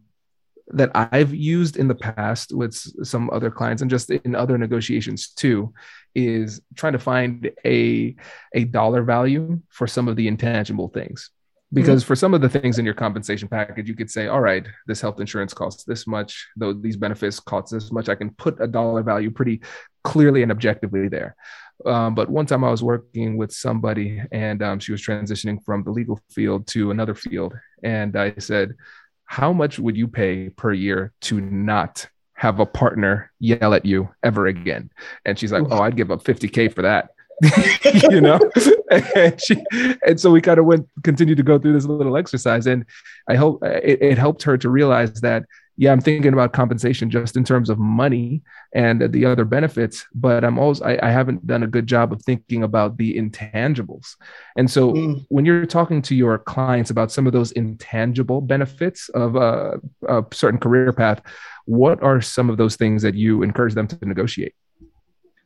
that 0.72 0.90
I've 0.94 1.34
used 1.34 1.76
in 1.76 1.88
the 1.88 1.94
past 1.94 2.54
with 2.54 2.74
some 2.74 3.30
other 3.30 3.50
clients 3.50 3.82
and 3.82 3.90
just 3.90 4.10
in 4.10 4.34
other 4.34 4.58
negotiations 4.58 5.28
too 5.28 5.72
is 6.14 6.60
trying 6.74 6.92
to 6.92 6.98
find 6.98 7.50
a 7.64 8.14
a 8.54 8.64
dollar 8.64 9.02
value 9.02 9.60
for 9.68 9.86
some 9.86 10.08
of 10.08 10.16
the 10.16 10.28
intangible 10.28 10.88
things. 10.88 11.30
Because 11.72 12.02
mm-hmm. 12.02 12.08
for 12.08 12.16
some 12.16 12.34
of 12.34 12.40
the 12.40 12.48
things 12.48 12.80
in 12.80 12.84
your 12.84 12.94
compensation 12.94 13.48
package 13.48 13.88
you 13.88 13.94
could 13.94 14.10
say 14.10 14.26
all 14.26 14.40
right 14.40 14.66
this 14.86 15.00
health 15.00 15.20
insurance 15.20 15.54
costs 15.54 15.84
this 15.84 16.06
much. 16.06 16.48
Though 16.56 16.72
these 16.72 16.96
benefits 16.96 17.40
cost 17.40 17.72
this 17.72 17.92
much. 17.92 18.08
I 18.08 18.14
can 18.14 18.30
put 18.30 18.60
a 18.60 18.66
dollar 18.66 19.02
value 19.02 19.30
pretty 19.30 19.60
clearly 20.02 20.42
and 20.42 20.50
objectively 20.50 21.08
there. 21.08 21.36
Um, 21.86 22.14
but 22.14 22.28
one 22.28 22.44
time 22.44 22.62
i 22.62 22.70
was 22.70 22.82
working 22.82 23.38
with 23.38 23.52
somebody 23.52 24.22
and 24.32 24.62
um, 24.62 24.78
she 24.80 24.92
was 24.92 25.00
transitioning 25.00 25.64
from 25.64 25.82
the 25.82 25.90
legal 25.90 26.20
field 26.30 26.66
to 26.68 26.90
another 26.90 27.14
field. 27.14 27.54
And 27.82 28.16
i 28.16 28.34
said 28.38 28.74
how 29.30 29.52
much 29.52 29.78
would 29.78 29.96
you 29.96 30.08
pay 30.08 30.48
per 30.48 30.72
year 30.72 31.12
to 31.20 31.40
not 31.40 32.08
have 32.34 32.58
a 32.58 32.66
partner 32.66 33.30
yell 33.38 33.74
at 33.74 33.86
you 33.86 34.08
ever 34.24 34.48
again? 34.48 34.90
And 35.24 35.38
she's 35.38 35.52
like, 35.52 35.62
oh, 35.70 35.82
I'd 35.82 35.94
give 35.94 36.10
up 36.10 36.24
50K 36.24 36.74
for 36.74 36.82
that. 36.82 37.10
you 38.10 38.20
know 38.20 38.38
and, 38.90 39.40
she, 39.40 39.56
and 40.04 40.20
so 40.20 40.30
we 40.30 40.42
kind 40.42 40.58
of 40.58 40.66
went 40.66 40.86
continued 41.04 41.38
to 41.38 41.42
go 41.42 41.58
through 41.58 41.72
this 41.72 41.86
little 41.86 42.18
exercise 42.18 42.66
and 42.66 42.84
i 43.30 43.34
hope 43.34 43.62
it, 43.62 44.02
it 44.02 44.18
helped 44.18 44.42
her 44.42 44.58
to 44.58 44.68
realize 44.68 45.22
that 45.22 45.46
yeah, 45.80 45.92
I'm 45.92 46.00
thinking 46.02 46.34
about 46.34 46.52
compensation 46.52 47.08
just 47.08 47.38
in 47.38 47.42
terms 47.42 47.70
of 47.70 47.78
money 47.78 48.42
and 48.74 49.00
the 49.00 49.24
other 49.24 49.46
benefits, 49.46 50.06
but 50.14 50.44
I'm 50.44 50.58
always, 50.58 50.82
I, 50.82 50.98
I 51.02 51.10
haven't 51.10 51.46
done 51.46 51.62
a 51.62 51.66
good 51.66 51.86
job 51.86 52.12
of 52.12 52.20
thinking 52.20 52.62
about 52.62 52.98
the 52.98 53.16
intangibles. 53.16 54.16
And 54.58 54.70
so 54.70 54.92
mm. 54.92 55.24
when 55.30 55.46
you're 55.46 55.64
talking 55.64 56.02
to 56.02 56.14
your 56.14 56.36
clients 56.36 56.90
about 56.90 57.10
some 57.10 57.26
of 57.26 57.32
those 57.32 57.52
intangible 57.52 58.42
benefits 58.42 59.08
of 59.14 59.36
a, 59.36 59.80
a 60.06 60.22
certain 60.32 60.60
career 60.60 60.92
path, 60.92 61.22
what 61.64 62.02
are 62.02 62.20
some 62.20 62.50
of 62.50 62.58
those 62.58 62.76
things 62.76 63.00
that 63.00 63.14
you 63.14 63.42
encourage 63.42 63.72
them 63.72 63.86
to 63.86 63.98
negotiate? 64.02 64.54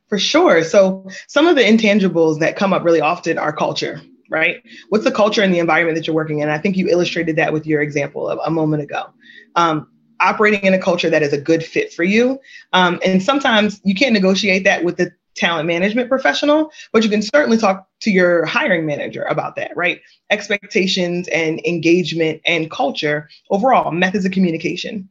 For 0.09 0.19
sure. 0.19 0.65
So 0.65 1.09
some 1.29 1.47
of 1.47 1.55
the 1.55 1.63
intangibles 1.63 2.41
that 2.41 2.57
come 2.57 2.73
up 2.73 2.83
really 2.83 3.01
often 3.01 3.39
are 3.39 3.53
culture, 3.53 4.03
right? 4.31 4.65
What's 4.89 5.05
the 5.05 5.13
culture 5.13 5.43
and 5.43 5.55
the 5.55 5.61
environment 5.61 5.97
that 5.97 6.09
you're 6.09 6.17
working 6.17 6.41
in? 6.41 6.49
I 6.49 6.59
think 6.59 6.77
you 6.77 6.89
illustrated 6.89 7.37
that 7.37 7.53
with 7.53 7.69
your 7.69 7.83
example 7.83 8.29
of 8.29 8.41
a 8.45 8.51
moment 8.51 8.83
ago. 8.83 9.11
Um, 9.55 9.93
operating 10.25 10.63
in 10.63 10.75
a 10.75 10.79
culture 10.79 11.11
that 11.11 11.23
is 11.23 11.33
a 11.33 11.41
good 11.41 11.65
fit 11.65 11.93
for 11.93 12.03
you. 12.03 12.41
Um, 12.73 12.99
and 13.05 13.23
sometimes 13.23 13.81
you 13.85 13.95
can't 13.95 14.13
negotiate 14.13 14.65
that 14.65 14.85
with 14.85 14.97
the 14.97 15.13
talent 15.35 15.67
management 15.67 16.09
professional, 16.09 16.71
but 16.93 17.03
you 17.03 17.11
can 17.11 17.23
certainly 17.23 17.59
talk 17.59 17.89
to 18.01 18.11
your 18.11 18.45
hiring 18.47 18.87
manager 18.87 19.23
about 19.25 19.57
that, 19.57 19.77
right? 19.77 20.01
Expectations 20.31 21.29
and 21.29 21.61
engagement 21.67 22.41
and 22.47 22.71
culture 22.71 23.29
overall, 23.51 23.91
methods 23.91 24.25
of 24.25 24.33
communication. 24.33 25.09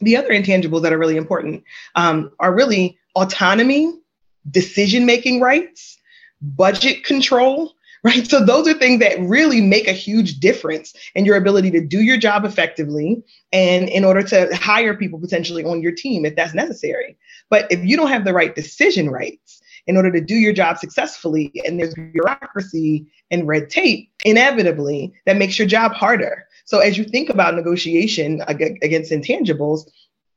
The 0.00 0.16
other 0.16 0.30
intangibles 0.30 0.82
that 0.82 0.92
are 0.92 0.98
really 0.98 1.16
important 1.16 1.62
um, 1.94 2.32
are 2.40 2.54
really 2.54 2.98
autonomy, 3.14 3.92
decision 4.50 5.06
making 5.06 5.40
rights, 5.40 5.98
budget 6.42 7.04
control, 7.04 7.73
right? 8.04 8.26
So 8.28 8.44
those 8.44 8.68
are 8.68 8.74
things 8.74 9.00
that 9.00 9.18
really 9.18 9.60
make 9.62 9.88
a 9.88 9.92
huge 9.92 10.38
difference 10.38 10.94
in 11.14 11.24
your 11.24 11.36
ability 11.36 11.70
to 11.72 11.80
do 11.80 12.02
your 12.02 12.18
job 12.18 12.44
effectively 12.44 13.24
and 13.52 13.88
in 13.88 14.04
order 14.04 14.22
to 14.22 14.54
hire 14.54 14.94
people 14.94 15.18
potentially 15.18 15.64
on 15.64 15.80
your 15.80 15.92
team 15.92 16.24
if 16.24 16.36
that's 16.36 16.54
necessary. 16.54 17.16
But 17.48 17.66
if 17.72 17.82
you 17.84 17.96
don't 17.96 18.10
have 18.10 18.24
the 18.24 18.34
right 18.34 18.54
decision 18.54 19.10
rights 19.10 19.62
in 19.86 19.96
order 19.96 20.12
to 20.12 20.20
do 20.20 20.34
your 20.34 20.52
job 20.52 20.78
successfully 20.78 21.50
and 21.64 21.80
there's 21.80 21.94
bureaucracy 21.94 23.06
and 23.30 23.48
red 23.48 23.70
tape, 23.70 24.10
inevitably 24.24 25.12
that 25.26 25.38
makes 25.38 25.58
your 25.58 25.68
job 25.68 25.92
harder. 25.92 26.44
So 26.66 26.80
as 26.80 26.96
you 26.98 27.04
think 27.04 27.30
about 27.30 27.54
negotiation 27.54 28.42
against 28.46 29.12
intangibles, 29.12 29.90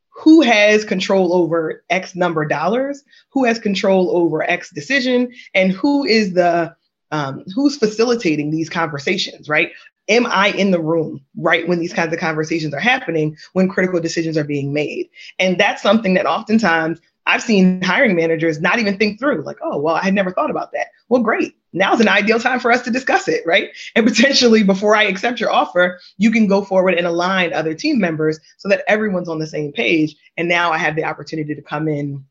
who 0.10 0.42
has 0.42 0.84
control 0.84 1.34
over 1.34 1.84
X 1.90 2.16
number 2.16 2.44
of 2.44 2.50
dollars, 2.50 3.04
who 3.30 3.46
has 3.46 3.60
control 3.60 4.16
over 4.18 4.42
X 4.42 4.72
decision, 4.72 5.32
and 5.54 5.72
who 5.72 6.06
is 6.06 6.34
the 6.34 6.76
um, 7.12 7.44
who's 7.56 7.78
facilitating 7.78 8.52
these 8.52 8.70
conversations, 8.70 9.50
right? 9.50 9.72
Am 10.10 10.26
I 10.26 10.50
in 10.50 10.72
the 10.72 10.82
room 10.82 11.22
right 11.36 11.68
when 11.68 11.80
these 11.80 11.94
kinds 11.94 12.14
of 12.14 12.20
conversations 12.20 12.74
are 12.74 12.80
happening, 12.80 13.38
when 13.54 13.68
critical 13.68 14.00
decisions 14.00 14.38
are 14.38 14.44
being 14.44 14.74
made? 14.74 15.10
And 15.38 15.58
that's 15.58 15.82
something 15.82 16.14
that 16.14 16.26
oftentimes 16.26 17.02
I've 17.26 17.44
seen 17.44 17.82
hiring 17.82 18.16
managers 18.16 18.62
not 18.62 18.80
even 18.80 18.98
think 18.98 19.20
through, 19.20 19.42
like, 19.42 19.58
oh, 19.62 19.78
well, 19.80 19.96
I 19.96 20.04
had 20.04 20.14
never 20.14 20.32
thought 20.32 20.50
about 20.50 20.72
that. 20.72 20.88
Well, 21.10 21.22
great. 21.22 21.56
Now's 21.74 22.00
an 22.00 22.08
ideal 22.08 22.40
time 22.40 22.62
for 22.62 22.72
us 22.72 22.84
to 22.84 22.92
discuss 22.92 23.28
it, 23.28 23.44
right? 23.46 23.70
And 23.96 24.08
potentially 24.08 24.64
before 24.64 24.96
I 24.96 25.04
accept 25.04 25.42
your 25.42 25.52
offer, 25.52 26.00
you 26.18 26.32
can 26.32 26.48
go 26.48 26.64
forward 26.64 26.94
and 26.94 27.06
align 27.06 27.52
other 27.52 27.74
team 27.74 28.00
members 28.00 28.40
so 28.56 28.70
that 28.70 28.84
everyone's 28.88 29.28
on 29.28 29.40
the 29.40 29.46
same 29.46 29.74
page. 29.74 30.16
And 30.38 30.48
now 30.48 30.72
I 30.72 30.78
have 30.78 30.96
the 30.96 31.04
opportunity 31.04 31.54
to 31.54 31.62
come 31.62 31.90
in 31.90 32.24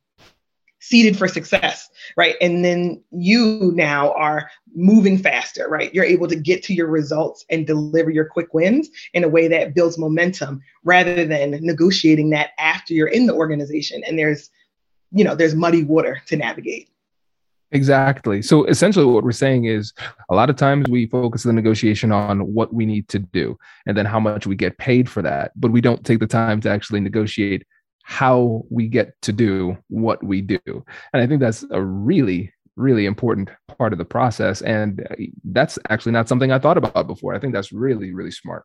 seated 0.89 1.19
for 1.19 1.27
success, 1.27 1.89
right? 2.17 2.37
And 2.41 2.65
then 2.65 3.03
you 3.11 3.73
now 3.75 4.13
are 4.13 4.49
moving 4.75 5.19
faster, 5.19 5.69
right? 5.69 5.93
You're 5.93 6.05
able 6.05 6.29
to 6.29 6.37
get 6.37 6.63
to 6.65 6.75
your 6.75 6.87
results 6.87 7.45
and 7.51 7.67
deliver 7.67 8.11
your 8.11 8.27
quick 8.27 8.55
wins 8.55 8.89
in 9.13 9.25
a 9.25 9.29
way 9.29 9.49
that 9.49 9.75
builds 9.75 9.99
momentum 9.99 10.61
rather 10.85 11.25
than 11.25 11.59
negotiating 11.61 12.31
that 12.31 12.51
after 12.59 12.95
you're 12.95 13.09
in 13.09 13.27
the 13.27 13.35
organization 13.35 14.03
and 14.07 14.17
there's, 14.17 14.51
you 15.11 15.25
know, 15.25 15.35
there's 15.35 15.57
muddy 15.57 15.83
water 15.83 16.23
to 16.27 16.37
navigate. 16.37 16.89
Exactly. 17.73 18.43
So 18.43 18.65
essentially, 18.67 19.07
what 19.07 19.25
we're 19.25 19.33
saying 19.33 19.65
is 19.65 19.93
a 20.31 20.37
lot 20.37 20.51
of 20.51 20.57
times 20.57 20.87
we 20.89 21.07
focus 21.07 21.43
the 21.43 21.53
negotiation 21.53 22.13
on 22.13 22.55
what 22.55 22.73
we 22.73 22.87
need 22.87 23.09
to 23.09 23.19
do 23.19 23.59
and 23.87 23.97
then 23.97 24.07
how 24.07 24.21
much 24.21 24.47
we 24.47 24.55
get 24.55 24.79
paid 24.79 25.11
for 25.11 25.21
that, 25.23 25.51
but 25.57 25.73
we 25.73 25.81
don't 25.81 26.07
take 26.07 26.21
the 26.21 26.29
time 26.29 26.61
to 26.61 26.71
actually 26.71 27.01
negotiate 27.01 27.67
how 28.09 28.63
we 28.71 28.87
get 28.87 29.21
to 29.21 29.33
do 29.33 29.77
what 29.89 30.23
we 30.23 30.41
do. 30.41 30.61
And 30.65 31.21
I 31.21 31.27
think 31.27 31.41
that's 31.41 31.65
a 31.73 31.83
really, 31.83 32.53
really 32.77 33.05
important 33.05 33.51
part 33.77 33.93
of 33.93 33.99
the 33.99 34.05
process. 34.05 34.63
And 34.63 35.05
uh, 35.11 35.17
that's 35.43 35.77
actually 35.91 36.13
not 36.13 36.29
something 36.29 36.53
I 36.53 36.61
thought 36.61 36.79
about 36.79 37.09
before. 37.09 37.35
I 37.35 37.41
think 37.41 37.53
that's 37.53 37.73
really, 37.73 38.15
really 38.15 38.31
smart. 38.31 38.65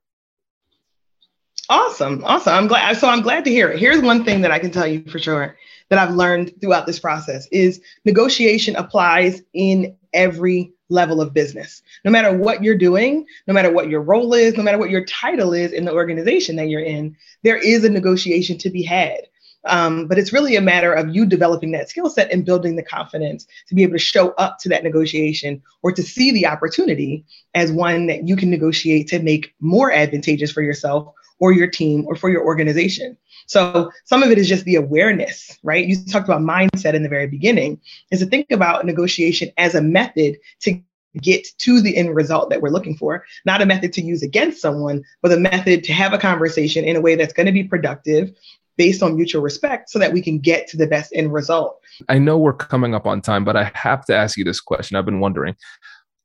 Awesome. 1.69 2.23
Awesome. 2.23 2.53
I'm 2.53 2.67
glad. 2.67 2.95
So 2.97 3.09
I'm 3.09 3.23
glad 3.23 3.43
to 3.45 3.49
hear 3.49 3.69
it. 3.69 3.79
Here's 3.79 4.03
one 4.03 4.23
thing 4.23 4.41
that 4.41 4.51
I 4.51 4.59
can 4.59 4.69
tell 4.69 4.85
you 4.85 5.03
for 5.05 5.17
sure 5.17 5.57
that 5.89 5.97
I've 5.97 6.13
learned 6.13 6.53
throughout 6.61 6.85
this 6.85 6.99
process 6.99 7.47
is 7.51 7.81
negotiation 8.05 8.75
applies 8.75 9.41
in 9.53 9.97
every 10.13 10.71
level 10.89 11.19
of 11.19 11.33
business. 11.33 11.81
No 12.05 12.11
matter 12.11 12.37
what 12.37 12.63
you're 12.63 12.77
doing, 12.77 13.25
no 13.47 13.55
matter 13.55 13.71
what 13.71 13.89
your 13.89 14.01
role 14.01 14.35
is, 14.35 14.55
no 14.55 14.61
matter 14.61 14.77
what 14.77 14.91
your 14.91 15.05
title 15.05 15.51
is 15.53 15.71
in 15.71 15.85
the 15.85 15.93
organization 15.93 16.57
that 16.57 16.69
you're 16.69 16.79
in, 16.79 17.17
there 17.41 17.57
is 17.57 17.83
a 17.83 17.89
negotiation 17.89 18.59
to 18.59 18.69
be 18.69 18.83
had. 18.83 19.21
Um, 19.65 20.07
but 20.07 20.17
it's 20.17 20.33
really 20.33 20.55
a 20.55 20.61
matter 20.61 20.91
of 20.91 21.13
you 21.13 21.25
developing 21.25 21.71
that 21.71 21.89
skill 21.89 22.09
set 22.09 22.31
and 22.31 22.45
building 22.45 22.75
the 22.75 22.83
confidence 22.83 23.45
to 23.67 23.75
be 23.75 23.83
able 23.83 23.93
to 23.93 23.99
show 23.99 24.29
up 24.31 24.57
to 24.59 24.69
that 24.69 24.83
negotiation 24.83 25.61
or 25.83 25.91
to 25.91 26.01
see 26.01 26.31
the 26.31 26.47
opportunity 26.47 27.25
as 27.53 27.71
one 27.71 28.07
that 28.07 28.27
you 28.27 28.35
can 28.35 28.49
negotiate 28.49 29.07
to 29.09 29.19
make 29.19 29.53
more 29.59 29.91
advantageous 29.91 30.51
for 30.51 30.61
yourself 30.61 31.13
or 31.39 31.51
your 31.51 31.67
team 31.67 32.05
or 32.07 32.15
for 32.15 32.29
your 32.29 32.45
organization. 32.45 33.17
So 33.47 33.91
some 34.05 34.23
of 34.23 34.31
it 34.31 34.37
is 34.37 34.47
just 34.47 34.65
the 34.65 34.75
awareness, 34.75 35.57
right? 35.63 35.85
You 35.85 35.97
talked 36.05 36.27
about 36.27 36.41
mindset 36.41 36.93
in 36.93 37.03
the 37.03 37.09
very 37.09 37.27
beginning, 37.27 37.81
is 38.11 38.19
to 38.19 38.25
think 38.25 38.51
about 38.51 38.85
negotiation 38.85 39.49
as 39.57 39.75
a 39.75 39.81
method 39.81 40.37
to 40.61 40.79
get 41.21 41.45
to 41.57 41.81
the 41.81 41.97
end 41.97 42.15
result 42.15 42.49
that 42.49 42.61
we're 42.61 42.69
looking 42.69 42.95
for, 42.95 43.25
not 43.43 43.61
a 43.61 43.65
method 43.65 43.91
to 43.93 44.01
use 44.01 44.23
against 44.23 44.61
someone, 44.61 45.03
but 45.21 45.33
a 45.33 45.37
method 45.37 45.83
to 45.83 45.93
have 45.93 46.13
a 46.13 46.17
conversation 46.17 46.85
in 46.85 46.95
a 46.95 47.01
way 47.01 47.15
that's 47.15 47.33
going 47.33 47.47
to 47.47 47.51
be 47.51 47.63
productive, 47.63 48.31
based 48.77 49.03
on 49.03 49.15
mutual 49.15 49.41
respect 49.41 49.89
so 49.89 49.99
that 49.99 50.13
we 50.13 50.21
can 50.21 50.39
get 50.39 50.67
to 50.67 50.77
the 50.77 50.87
best 50.87 51.11
end 51.13 51.33
result. 51.33 51.79
I 52.09 52.17
know 52.17 52.37
we're 52.37 52.53
coming 52.53 52.95
up 52.95 53.05
on 53.05 53.21
time, 53.21 53.43
but 53.43 53.55
I 53.55 53.71
have 53.73 54.05
to 54.05 54.15
ask 54.15 54.37
you 54.37 54.43
this 54.43 54.59
question. 54.59 54.97
I've 54.97 55.05
been 55.05 55.19
wondering 55.19 55.55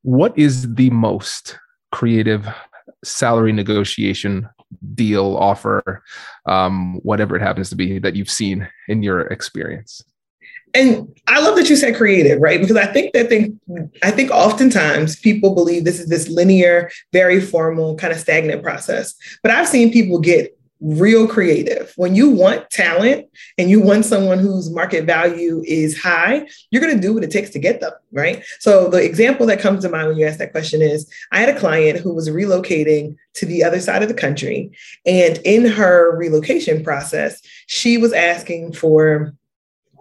what 0.02 0.36
is 0.38 0.74
the 0.74 0.90
most 0.90 1.58
creative 1.92 2.46
salary 3.04 3.52
negotiation 3.52 4.48
deal, 4.94 5.36
offer, 5.36 6.02
um, 6.46 7.00
whatever 7.02 7.36
it 7.36 7.42
happens 7.42 7.70
to 7.70 7.76
be 7.76 7.98
that 7.98 8.16
you've 8.16 8.30
seen 8.30 8.68
in 8.88 9.02
your 9.02 9.22
experience? 9.22 10.02
and 10.76 11.20
I 11.26 11.40
love 11.40 11.56
that 11.56 11.70
you 11.70 11.76
said 11.76 11.96
creative, 11.96 12.40
right? 12.40 12.60
Because 12.60 12.76
I 12.76 12.86
think 12.86 13.14
that 13.14 13.30
they, 13.30 13.52
I 14.02 14.10
think 14.10 14.30
oftentimes 14.30 15.16
people 15.16 15.54
believe 15.54 15.84
this 15.84 15.98
is 15.98 16.08
this 16.08 16.28
linear, 16.28 16.90
very 17.12 17.40
formal, 17.40 17.96
kind 17.96 18.12
of 18.12 18.18
stagnant 18.18 18.62
process. 18.62 19.14
But 19.42 19.52
I've 19.52 19.68
seen 19.68 19.92
people 19.92 20.20
get 20.20 20.55
real 20.80 21.26
creative. 21.26 21.92
When 21.96 22.14
you 22.14 22.30
want 22.30 22.70
talent 22.70 23.28
and 23.56 23.70
you 23.70 23.80
want 23.80 24.04
someone 24.04 24.38
whose 24.38 24.70
market 24.70 25.04
value 25.04 25.62
is 25.66 25.98
high, 25.98 26.46
you're 26.70 26.82
going 26.82 26.94
to 26.94 27.00
do 27.00 27.14
what 27.14 27.24
it 27.24 27.30
takes 27.30 27.50
to 27.50 27.58
get 27.58 27.80
them, 27.80 27.92
right? 28.12 28.44
So 28.60 28.88
the 28.88 29.02
example 29.02 29.46
that 29.46 29.60
comes 29.60 29.82
to 29.82 29.88
mind 29.88 30.08
when 30.08 30.18
you 30.18 30.26
ask 30.26 30.38
that 30.38 30.52
question 30.52 30.82
is 30.82 31.10
I 31.32 31.40
had 31.40 31.48
a 31.48 31.58
client 31.58 32.00
who 32.00 32.14
was 32.14 32.28
relocating 32.28 33.16
to 33.34 33.46
the 33.46 33.64
other 33.64 33.80
side 33.80 34.02
of 34.02 34.08
the 34.08 34.14
country. 34.14 34.70
And 35.06 35.38
in 35.44 35.64
her 35.64 36.16
relocation 36.16 36.84
process, 36.84 37.40
she 37.66 37.96
was 37.96 38.12
asking 38.12 38.74
for 38.74 39.34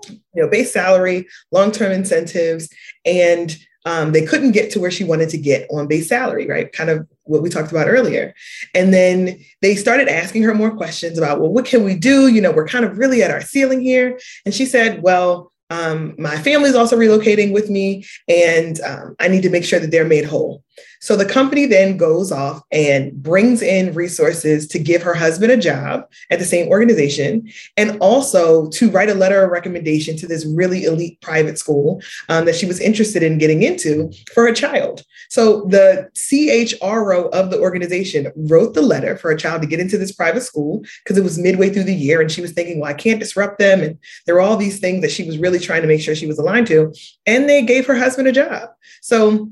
you 0.09 0.21
know 0.35 0.49
base 0.49 0.71
salary, 0.71 1.27
long-term 1.51 1.91
incentives, 1.91 2.69
and 3.05 3.57
um, 3.85 4.11
they 4.11 4.25
couldn't 4.25 4.51
get 4.51 4.71
to 4.71 4.79
where 4.79 4.91
she 4.91 5.03
wanted 5.03 5.29
to 5.29 5.37
get 5.37 5.67
on 5.71 5.87
base 5.87 6.09
salary, 6.09 6.47
right? 6.47 6.71
Kind 6.71 6.89
of 6.89 7.07
what 7.23 7.41
we 7.41 7.49
talked 7.49 7.71
about 7.71 7.87
earlier. 7.87 8.33
And 8.73 8.93
then 8.93 9.39
they 9.61 9.75
started 9.75 10.07
asking 10.07 10.43
her 10.43 10.53
more 10.53 10.75
questions 10.75 11.17
about, 11.17 11.39
well, 11.39 11.53
what 11.53 11.65
can 11.65 11.83
we 11.83 11.95
do? 11.95 12.27
You 12.27 12.41
know, 12.41 12.51
we're 12.51 12.67
kind 12.67 12.85
of 12.85 12.97
really 12.97 13.21
at 13.23 13.31
our 13.31 13.41
ceiling 13.41 13.81
here. 13.81 14.19
And 14.45 14.53
she 14.53 14.65
said, 14.65 15.01
well, 15.01 15.51
um, 15.69 16.15
my 16.17 16.37
family's 16.37 16.75
also 16.75 16.95
relocating 16.95 17.51
with 17.51 17.69
me, 17.69 18.05
and 18.27 18.79
um, 18.81 19.15
I 19.19 19.27
need 19.27 19.41
to 19.43 19.49
make 19.49 19.65
sure 19.65 19.79
that 19.79 19.89
they're 19.89 20.05
made 20.05 20.25
whole. 20.25 20.63
So 21.01 21.15
the 21.15 21.25
company 21.25 21.65
then 21.65 21.97
goes 21.97 22.31
off 22.31 22.61
and 22.71 23.13
brings 23.13 23.61
in 23.61 23.93
resources 23.93 24.67
to 24.69 24.79
give 24.79 25.03
her 25.03 25.13
husband 25.13 25.51
a 25.51 25.57
job 25.57 26.05
at 26.31 26.39
the 26.39 26.45
same 26.45 26.67
organization 26.69 27.51
and 27.77 27.97
also 27.99 28.67
to 28.69 28.89
write 28.89 29.09
a 29.09 29.13
letter 29.13 29.43
of 29.43 29.51
recommendation 29.51 30.17
to 30.17 30.27
this 30.27 30.45
really 30.45 30.85
elite 30.85 31.21
private 31.21 31.57
school 31.57 32.01
um, 32.29 32.45
that 32.45 32.55
she 32.55 32.65
was 32.65 32.79
interested 32.79 33.23
in 33.23 33.37
getting 33.37 33.63
into 33.63 34.11
for 34.33 34.47
a 34.47 34.53
child. 34.55 35.03
So 35.29 35.65
the 35.65 36.09
CHRO 36.15 37.29
of 37.29 37.51
the 37.51 37.59
organization 37.59 38.31
wrote 38.35 38.73
the 38.73 38.81
letter 38.81 39.17
for 39.17 39.31
a 39.31 39.37
child 39.37 39.61
to 39.61 39.67
get 39.67 39.79
into 39.79 39.97
this 39.97 40.11
private 40.11 40.41
school 40.41 40.83
because 41.03 41.17
it 41.17 41.23
was 41.23 41.37
midway 41.37 41.69
through 41.69 41.83
the 41.83 41.93
year 41.93 42.21
and 42.21 42.31
she 42.31 42.41
was 42.41 42.51
thinking, 42.51 42.79
well, 42.79 42.89
I 42.89 42.93
can't 42.93 43.19
disrupt 43.19 43.59
them. 43.59 43.81
And 43.81 43.97
there 44.25 44.35
were 44.35 44.41
all 44.41 44.57
these 44.57 44.79
things 44.79 45.01
that 45.01 45.11
she 45.11 45.23
was 45.23 45.37
really 45.37 45.59
trying 45.59 45.81
to 45.81 45.87
make 45.87 46.01
sure 46.01 46.15
she 46.15 46.27
was 46.27 46.39
aligned 46.39 46.67
to. 46.67 46.93
And 47.25 47.49
they 47.49 47.61
gave 47.61 47.85
her 47.87 47.95
husband 47.95 48.27
a 48.27 48.31
job. 48.31 48.69
So 49.01 49.49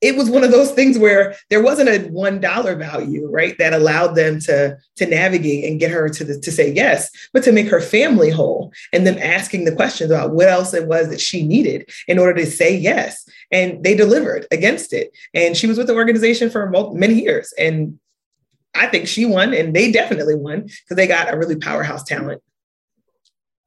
it 0.00 0.16
was 0.16 0.28
one 0.28 0.44
of 0.44 0.50
those 0.50 0.72
things 0.72 0.98
where 0.98 1.34
there 1.48 1.62
wasn't 1.62 1.88
a 1.88 2.08
one 2.10 2.40
dollar 2.40 2.74
value, 2.74 3.26
right, 3.30 3.56
that 3.58 3.72
allowed 3.72 4.14
them 4.14 4.38
to 4.40 4.76
to 4.96 5.06
navigate 5.06 5.64
and 5.64 5.80
get 5.80 5.90
her 5.90 6.08
to 6.08 6.24
the, 6.24 6.38
to 6.40 6.52
say 6.52 6.72
yes, 6.72 7.10
but 7.32 7.42
to 7.44 7.52
make 7.52 7.68
her 7.68 7.80
family 7.80 8.30
whole, 8.30 8.72
and 8.92 9.06
them 9.06 9.18
asking 9.18 9.64
the 9.64 9.74
questions 9.74 10.10
about 10.10 10.32
what 10.32 10.48
else 10.48 10.74
it 10.74 10.86
was 10.86 11.08
that 11.08 11.20
she 11.20 11.46
needed 11.46 11.88
in 12.08 12.18
order 12.18 12.34
to 12.34 12.46
say 12.46 12.76
yes, 12.76 13.28
and 13.50 13.82
they 13.82 13.94
delivered 13.94 14.46
against 14.50 14.92
it, 14.92 15.16
and 15.32 15.56
she 15.56 15.66
was 15.66 15.78
with 15.78 15.86
the 15.86 15.94
organization 15.94 16.50
for 16.50 16.70
many 16.92 17.22
years, 17.22 17.54
and 17.58 17.98
I 18.74 18.86
think 18.88 19.08
she 19.08 19.24
won, 19.24 19.54
and 19.54 19.74
they 19.74 19.90
definitely 19.90 20.34
won 20.34 20.62
because 20.62 20.96
they 20.96 21.06
got 21.06 21.32
a 21.32 21.38
really 21.38 21.56
powerhouse 21.56 22.04
talent. 22.04 22.42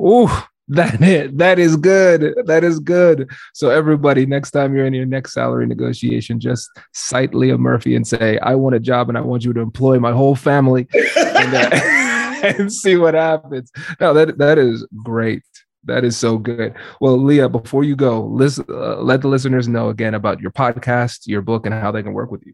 Ooh, 0.02 0.30
that 0.70 1.02
it. 1.02 1.38
That 1.38 1.60
is 1.60 1.76
good. 1.76 2.34
That 2.46 2.64
is 2.64 2.80
good. 2.80 3.30
So 3.54 3.70
everybody 3.70 4.26
next 4.26 4.52
time 4.52 4.76
you're 4.76 4.86
in 4.86 4.94
your 4.94 5.06
next 5.06 5.34
salary 5.34 5.68
negotiation 5.68 6.40
just 6.40 6.70
cite 6.94 7.34
leah 7.34 7.58
murphy 7.58 7.96
and 7.96 8.08
say 8.08 8.38
i 8.40 8.56
want 8.56 8.76
a 8.76 8.80
job 8.80 9.10
and 9.10 9.18
i 9.18 9.22
want 9.22 9.44
you 9.44 9.54
to 9.54 9.60
employ 9.60 10.00
my 10.00 10.12
whole 10.12 10.36
family 10.36 10.88
and, 11.16 11.54
uh, 11.54 12.00
and 12.44 12.72
see 12.72 12.96
what 12.96 13.14
happens. 13.14 13.72
No 14.00 14.14
that 14.14 14.38
that 14.38 14.58
is 14.58 14.88
great. 15.04 15.44
That 15.86 16.04
is 16.04 16.18
so 16.18 16.38
good. 16.38 16.74
Well, 17.00 17.18
Leah, 17.18 17.50
before 17.50 17.84
you 17.84 17.96
go, 17.96 18.26
listen, 18.26 18.66
uh, 18.70 18.98
let 18.98 19.22
the 19.22 19.28
listeners 19.28 19.68
know 19.68 19.90
again 19.90 20.14
about 20.14 20.40
your 20.40 20.52
podcast, 20.52 21.26
your 21.26 21.42
book, 21.42 21.66
and 21.66 21.74
how 21.74 21.92
they 21.92 22.04
can 22.04 22.14
work 22.14 22.32
with 22.32 22.46
you. 22.46 22.54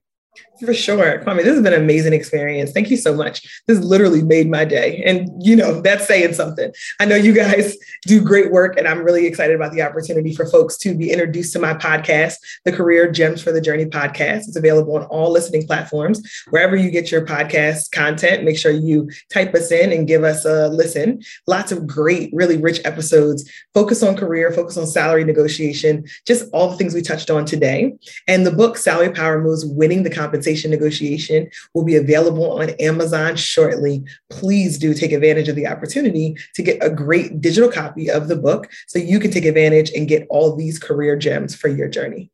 For 0.60 0.74
sure. 0.74 1.22
Kwame, 1.24 1.38
this 1.38 1.56
has 1.56 1.62
been 1.62 1.74
an 1.74 1.82
amazing 1.82 2.14
experience. 2.14 2.72
Thank 2.72 2.90
you 2.90 2.96
so 2.96 3.14
much. 3.14 3.64
This 3.68 3.80
literally 3.80 4.24
made 4.24 4.50
my 4.50 4.64
day. 4.64 5.04
And, 5.06 5.30
you 5.44 5.56
know, 5.56 5.82
that's 5.82 6.08
saying 6.08 6.34
something. 6.34 6.72
I 7.00 7.06
know 7.06 7.16
you 7.16 7.34
guys 7.34 7.76
do 8.04 8.22
great 8.22 8.52
work, 8.52 8.78
and 8.78 8.88
I'm 8.88 9.04
really 9.04 9.26
excited 9.26 9.56
about 9.56 9.74
the 9.74 9.82
opportunity 9.82 10.34
for 10.34 10.46
folks 10.46 10.78
to 10.78 10.96
be 10.96 11.12
introduced 11.12 11.52
to 11.54 11.60
my 11.60 11.74
podcast, 11.74 12.36
the 12.64 12.72
Career 12.72 13.12
Gems 13.12 13.42
for 13.42 13.52
the 13.52 13.60
Journey 13.60 13.86
podcast. 13.86 14.48
It's 14.48 14.56
available 14.56 14.96
on 14.96 15.04
all 15.06 15.32
listening 15.32 15.68
platforms. 15.68 16.22
Wherever 16.50 16.76
you 16.76 16.90
get 16.90 17.12
your 17.12 17.26
podcast 17.26 17.92
content, 17.92 18.46
make 18.46 18.58
sure 18.58 18.72
you 18.72 19.10
type 19.32 19.54
us 19.56 19.72
in 19.72 19.92
and 19.92 20.08
give 20.08 20.24
us 20.24 20.46
a 20.46 20.70
listen. 20.70 21.22
Lots 21.48 21.74
of 21.74 21.86
great, 21.86 22.30
really 22.34 22.58
rich 22.58 22.80
episodes. 22.86 23.50
Focus 23.74 24.04
on 24.04 24.16
career, 24.16 24.52
focus 24.52 24.78
on 24.78 24.88
salary 24.88 25.26
negotiation, 25.26 26.06
just 26.26 26.50
all 26.54 26.70
the 26.70 26.78
things 26.78 26.94
we 26.94 27.02
touched 27.02 27.30
on 27.30 27.46
today. 27.46 27.94
And 28.28 28.46
the 28.46 28.52
book, 28.52 28.78
Salary 28.78 29.12
Power 29.12 29.42
Moves 29.42 29.66
Winning 29.66 30.04
the 30.04 30.10
compensation 30.26 30.72
negotiation 30.72 31.48
will 31.74 31.84
be 31.84 31.96
available 31.96 32.60
on 32.60 32.70
Amazon 32.80 33.36
shortly. 33.36 34.04
Please 34.30 34.78
do 34.78 34.94
take 34.94 35.12
advantage 35.12 35.48
of 35.48 35.56
the 35.56 35.68
opportunity 35.68 36.36
to 36.56 36.64
get 36.64 36.84
a 36.84 36.90
great 36.90 37.42
digital 37.42 37.72
copy 37.72 38.10
of 38.10 38.28
the 38.28 38.36
book 38.36 38.72
so 38.88 38.98
you 39.00 39.20
can 39.20 39.32
take 39.32 39.46
advantage 39.46 39.92
and 39.92 40.08
get 40.08 40.26
all 40.30 40.56
these 40.56 40.80
career 40.80 41.16
gems 41.16 41.56
for 41.56 41.68
your 41.68 41.88
journey. 41.88 42.32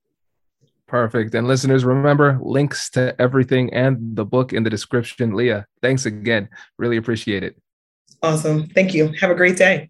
Perfect. 0.88 1.34
And 1.36 1.47
listeners, 1.47 1.86
remember 1.86 2.38
links 2.41 2.89
to 2.91 3.15
everything 3.19 3.73
and 3.73 4.15
the 4.15 4.25
book 4.25 4.51
in 4.51 4.63
the 4.63 4.69
description. 4.69 5.34
Leah, 5.34 5.65
thanks 5.82 6.06
again. 6.06 6.49
Really 6.77 6.97
appreciate 6.97 7.43
it. 7.43 7.56
Awesome. 8.21 8.67
Thank 8.67 8.93
you. 8.93 9.13
Have 9.19 9.32
a 9.32 9.36
great 9.36 9.58
day. 9.58 9.89